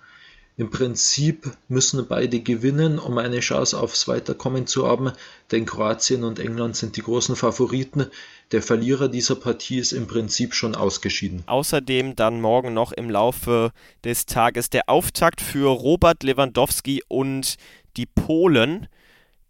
Im 0.55 0.69
Prinzip 0.69 1.51
müssen 1.67 2.05
beide 2.07 2.39
gewinnen, 2.39 2.99
um 2.99 3.17
eine 3.17 3.39
Chance 3.39 3.79
aufs 3.79 4.07
Weiterkommen 4.07 4.67
zu 4.67 4.87
haben, 4.87 5.11
denn 5.51 5.65
Kroatien 5.65 6.23
und 6.23 6.37
England 6.37 6.75
sind 6.75 6.95
die 6.95 7.01
großen 7.01 7.35
Favoriten. 7.35 8.05
Der 8.51 8.61
Verlierer 8.61 9.07
dieser 9.07 9.35
Partie 9.35 9.79
ist 9.79 9.93
im 9.93 10.05
Prinzip 10.05 10.53
schon 10.53 10.75
ausgeschieden. 10.75 11.43
Außerdem 11.47 12.15
dann 12.15 12.39
morgen 12.39 12.73
noch 12.73 12.91
im 12.91 13.09
Laufe 13.09 13.71
des 14.03 14.27
Tages 14.27 14.69
der 14.69 14.89
Auftakt 14.89 15.41
für 15.41 15.69
Robert 15.69 16.21
Lewandowski 16.21 17.01
und 17.07 17.55
die 17.97 18.05
Polen. 18.05 18.87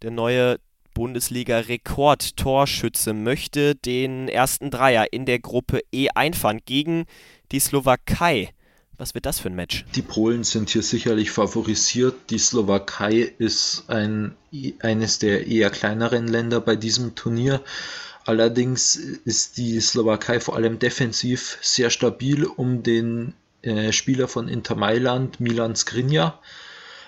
Der 0.04 0.10
neue 0.10 0.58
Bundesliga-Rekordtorschütze 0.92 3.14
möchte 3.14 3.74
den 3.74 4.28
ersten 4.28 4.70
Dreier 4.70 5.14
in 5.14 5.24
der 5.24 5.38
Gruppe 5.38 5.80
E 5.92 6.08
einfahren 6.14 6.60
gegen 6.66 7.06
die 7.52 7.58
Slowakei. 7.58 8.50
Was 8.98 9.14
wird 9.14 9.24
das 9.24 9.40
für 9.40 9.48
ein 9.48 9.54
Match? 9.54 9.86
Die 9.94 10.02
Polen 10.02 10.44
sind 10.44 10.68
hier 10.68 10.82
sicherlich 10.82 11.30
favorisiert. 11.30 12.28
Die 12.28 12.36
Slowakei 12.36 13.32
ist 13.38 13.84
ein, 13.88 14.36
eines 14.80 15.20
der 15.20 15.46
eher 15.46 15.70
kleineren 15.70 16.28
Länder 16.28 16.60
bei 16.60 16.76
diesem 16.76 17.14
Turnier. 17.14 17.62
Allerdings 18.26 18.96
ist 18.96 19.56
die 19.56 19.80
Slowakei 19.80 20.38
vor 20.38 20.56
allem 20.56 20.78
defensiv 20.78 21.56
sehr 21.62 21.88
stabil 21.88 22.44
um 22.44 22.82
den 22.82 23.32
äh, 23.62 23.90
Spieler 23.90 24.28
von 24.28 24.48
Inter 24.48 24.74
Mailand, 24.74 25.40
Milan 25.40 25.74
Skriniar. 25.74 26.42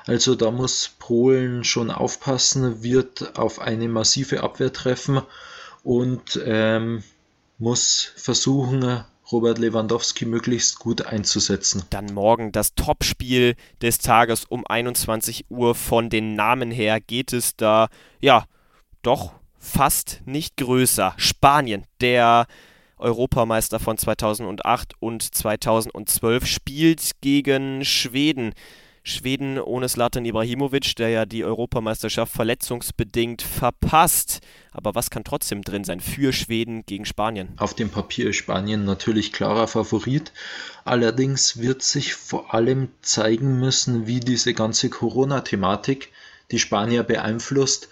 Also 0.07 0.37
da 0.37 0.51
muss 0.51 0.95
Polen 0.99 1.65
schon 1.65 1.91
aufpassen, 1.91 2.83
wird 2.83 3.37
auf 3.37 3.61
eine 3.61 3.89
massive 3.89 4.43
Abwehr 4.43 4.73
treffen 4.73 5.21
und 5.83 6.41
ähm, 6.45 7.03
muss 7.59 8.13
versuchen, 8.17 9.05
Robert 9.33 9.59
Lewandowski 9.59 10.25
möglichst 10.25 10.79
gut 10.79 11.05
einzusetzen. 11.05 11.83
Dann 11.91 12.07
morgen 12.07 12.53
das 12.53 12.75
Topspiel 12.77 13.57
des 13.83 13.99
Tages 13.99 14.45
um 14.45 14.65
21 14.65 15.47
Uhr. 15.49 15.75
Von 15.75 16.11
den 16.11 16.35
Namen 16.35 16.71
her 16.71 17.01
geht 17.01 17.33
es 17.33 17.57
da, 17.57 17.89
ja, 18.21 18.45
doch 19.03 19.33
fast 19.59 20.23
nicht 20.25 20.57
größer. 20.57 21.15
Spanien, 21.17 21.85
der 22.01 22.47
Europameister 22.99 23.81
von 23.81 23.99
2008 23.99 24.95
und 25.01 25.23
2012, 25.35 26.47
spielt 26.47 27.11
gegen 27.21 27.85
Schweden. 27.85 28.55
Schweden 29.09 29.61
ohne 29.61 29.89
Slatan 29.89 30.25
Ibrahimovic, 30.25 30.97
der 30.97 31.11
ja 31.11 31.27
die 31.27 31.45
Europameisterschaft 31.45 32.33
verletzungsbedingt 32.33 33.41
verpasst. 33.41 34.41
Aber 34.73 34.97
was 34.97 35.11
kann 35.11 35.23
trotzdem 35.23 35.63
drin 35.63 35.85
sein 35.85 36.01
für 36.01 36.33
Schweden 36.33 36.85
gegen 36.87 37.05
Spanien? 37.05 37.51
Auf 37.57 37.75
dem 37.75 37.89
Papier 37.89 38.31
ist 38.31 38.37
Spanien 38.37 38.85
natürlich 38.85 39.33
klarer 39.33 39.69
Favorit. 39.69 40.33
Allerdings 40.85 41.61
wird 41.61 41.85
sich 41.85 42.15
vor 42.15 42.53
allem 42.53 42.89
zeigen 43.01 43.61
müssen, 43.61 44.09
wie 44.09 44.19
diese 44.19 44.55
ganze 44.55 44.91
Corona-Thematik 44.91 46.11
die 46.51 46.59
Spanier 46.59 47.05
beeinflusst. 47.05 47.89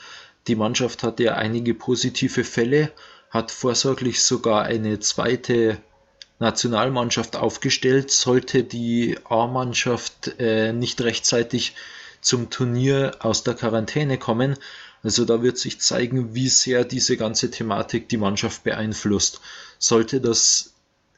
Die 0.49 0.57
Mannschaft 0.57 1.05
hatte 1.05 1.23
ja 1.23 1.35
einige 1.37 1.75
positive 1.75 2.43
Fälle, 2.43 2.91
hat 3.31 3.53
vorsorglich 3.53 4.21
sogar 4.21 4.65
eine 4.65 4.99
zweite 4.99 5.79
Nationalmannschaft 6.39 7.37
aufgestellt, 7.37 8.11
sollte 8.11 8.65
die 8.65 9.19
A-Mannschaft 9.25 10.39
äh, 10.39 10.73
nicht 10.73 11.01
rechtzeitig 11.01 11.75
zum 12.21 12.51
Turnier 12.51 13.17
aus 13.21 13.45
der 13.45 13.55
Quarantäne 13.55 14.19
kommen. 14.19 14.57
Also 15.03 15.25
da 15.25 15.43
wird 15.43 15.59
sich 15.59 15.81
zeigen, 15.81 16.35
wie 16.35 16.49
sehr 16.49 16.85
diese 16.85 17.17
ganze 17.17 17.51
Thematik 17.51 18.09
die 18.09 18.17
Mannschaft 18.17 18.65
beeinflusst. 18.65 19.41
Sollte 19.79 20.21
das 20.21 20.74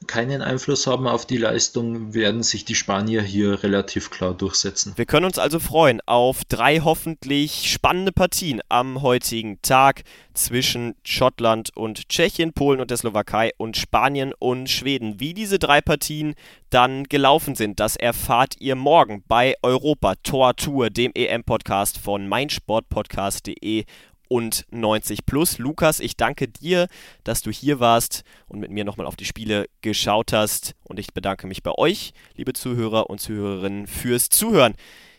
keinen 0.06 0.42
Einfluss 0.42 0.86
haben 0.86 1.06
auf 1.06 1.26
die 1.26 1.38
Leistung, 1.38 2.14
werden 2.14 2.42
sich 2.42 2.64
die 2.64 2.74
Spanier 2.74 3.22
hier 3.22 3.62
relativ 3.62 4.10
klar 4.10 4.34
durchsetzen. 4.34 4.92
Wir 4.96 5.06
können 5.06 5.26
uns 5.26 5.38
also 5.38 5.58
freuen 5.58 6.00
auf 6.06 6.44
drei 6.44 6.80
hoffentlich 6.80 7.70
spannende 7.70 8.12
Partien 8.12 8.60
am 8.68 9.02
heutigen 9.02 9.60
Tag 9.62 10.02
zwischen 10.34 10.94
Schottland 11.02 11.70
und 11.74 12.08
Tschechien, 12.08 12.52
Polen 12.52 12.80
und 12.80 12.90
der 12.90 12.98
Slowakei 12.98 13.52
und 13.56 13.76
Spanien 13.76 14.32
und 14.38 14.68
Schweden. 14.68 15.18
Wie 15.18 15.34
diese 15.34 15.58
drei 15.58 15.80
Partien 15.80 16.34
dann 16.70 17.04
gelaufen 17.04 17.54
sind, 17.54 17.80
das 17.80 17.96
erfahrt 17.96 18.54
ihr 18.60 18.76
morgen 18.76 19.24
bei 19.26 19.54
Europa 19.62 20.14
Tor 20.22 20.54
Tour, 20.56 20.90
dem 20.90 21.12
EM-Podcast 21.14 21.98
von 21.98 22.28
meinsportpodcast.de 22.28 23.84
und 24.28 24.64
90 24.70 25.26
plus. 25.26 25.58
Lukas, 25.58 26.00
ich 26.00 26.16
danke 26.16 26.48
dir, 26.48 26.88
dass 27.24 27.42
du 27.42 27.50
hier 27.50 27.80
warst 27.80 28.22
und 28.46 28.60
mit 28.60 28.70
mir 28.70 28.84
nochmal 28.84 29.06
auf 29.06 29.16
die 29.16 29.24
Spiele 29.24 29.66
geschaut 29.80 30.32
hast. 30.32 30.74
Und 30.84 30.98
ich 30.98 31.12
bedanke 31.14 31.46
mich 31.46 31.62
bei 31.62 31.72
euch, 31.72 32.12
liebe 32.34 32.52
Zuhörer 32.52 33.10
und 33.10 33.20
Zuhörerinnen, 33.20 33.86
fürs 33.86 34.28
Zuhören. 34.28 34.74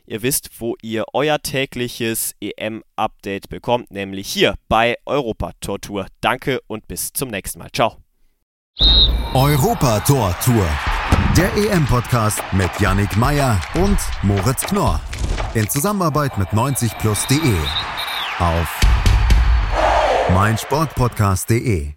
Ihr 0.05 0.21
wisst, 0.21 0.49
wo 0.59 0.75
ihr 0.81 1.03
euer 1.13 1.41
tägliches 1.41 2.33
EM-Update 2.39 3.49
bekommt, 3.49 3.91
nämlich 3.91 4.29
hier 4.29 4.55
bei 4.69 4.95
Europa 5.05 5.51
Tortur. 5.59 6.07
Danke 6.21 6.61
und 6.67 6.87
bis 6.87 7.11
zum 7.11 7.29
nächsten 7.29 7.59
Mal. 7.59 7.69
Ciao. 7.73 7.97
Europa 9.33 9.99
Tor 9.99 10.35
Tour. 10.43 10.65
Der 11.35 11.53
EM-Podcast 11.55 12.41
mit 12.53 12.69
Yannick 12.79 13.17
Meyer 13.17 13.59
und 13.75 13.97
Moritz 14.23 14.61
Knorr. 14.63 15.01
In 15.53 15.69
Zusammenarbeit 15.69 16.37
mit 16.37 16.47
90plus.de. 16.49 17.55
Auf 18.39 18.86
meinsportpodcast.de 20.33 21.96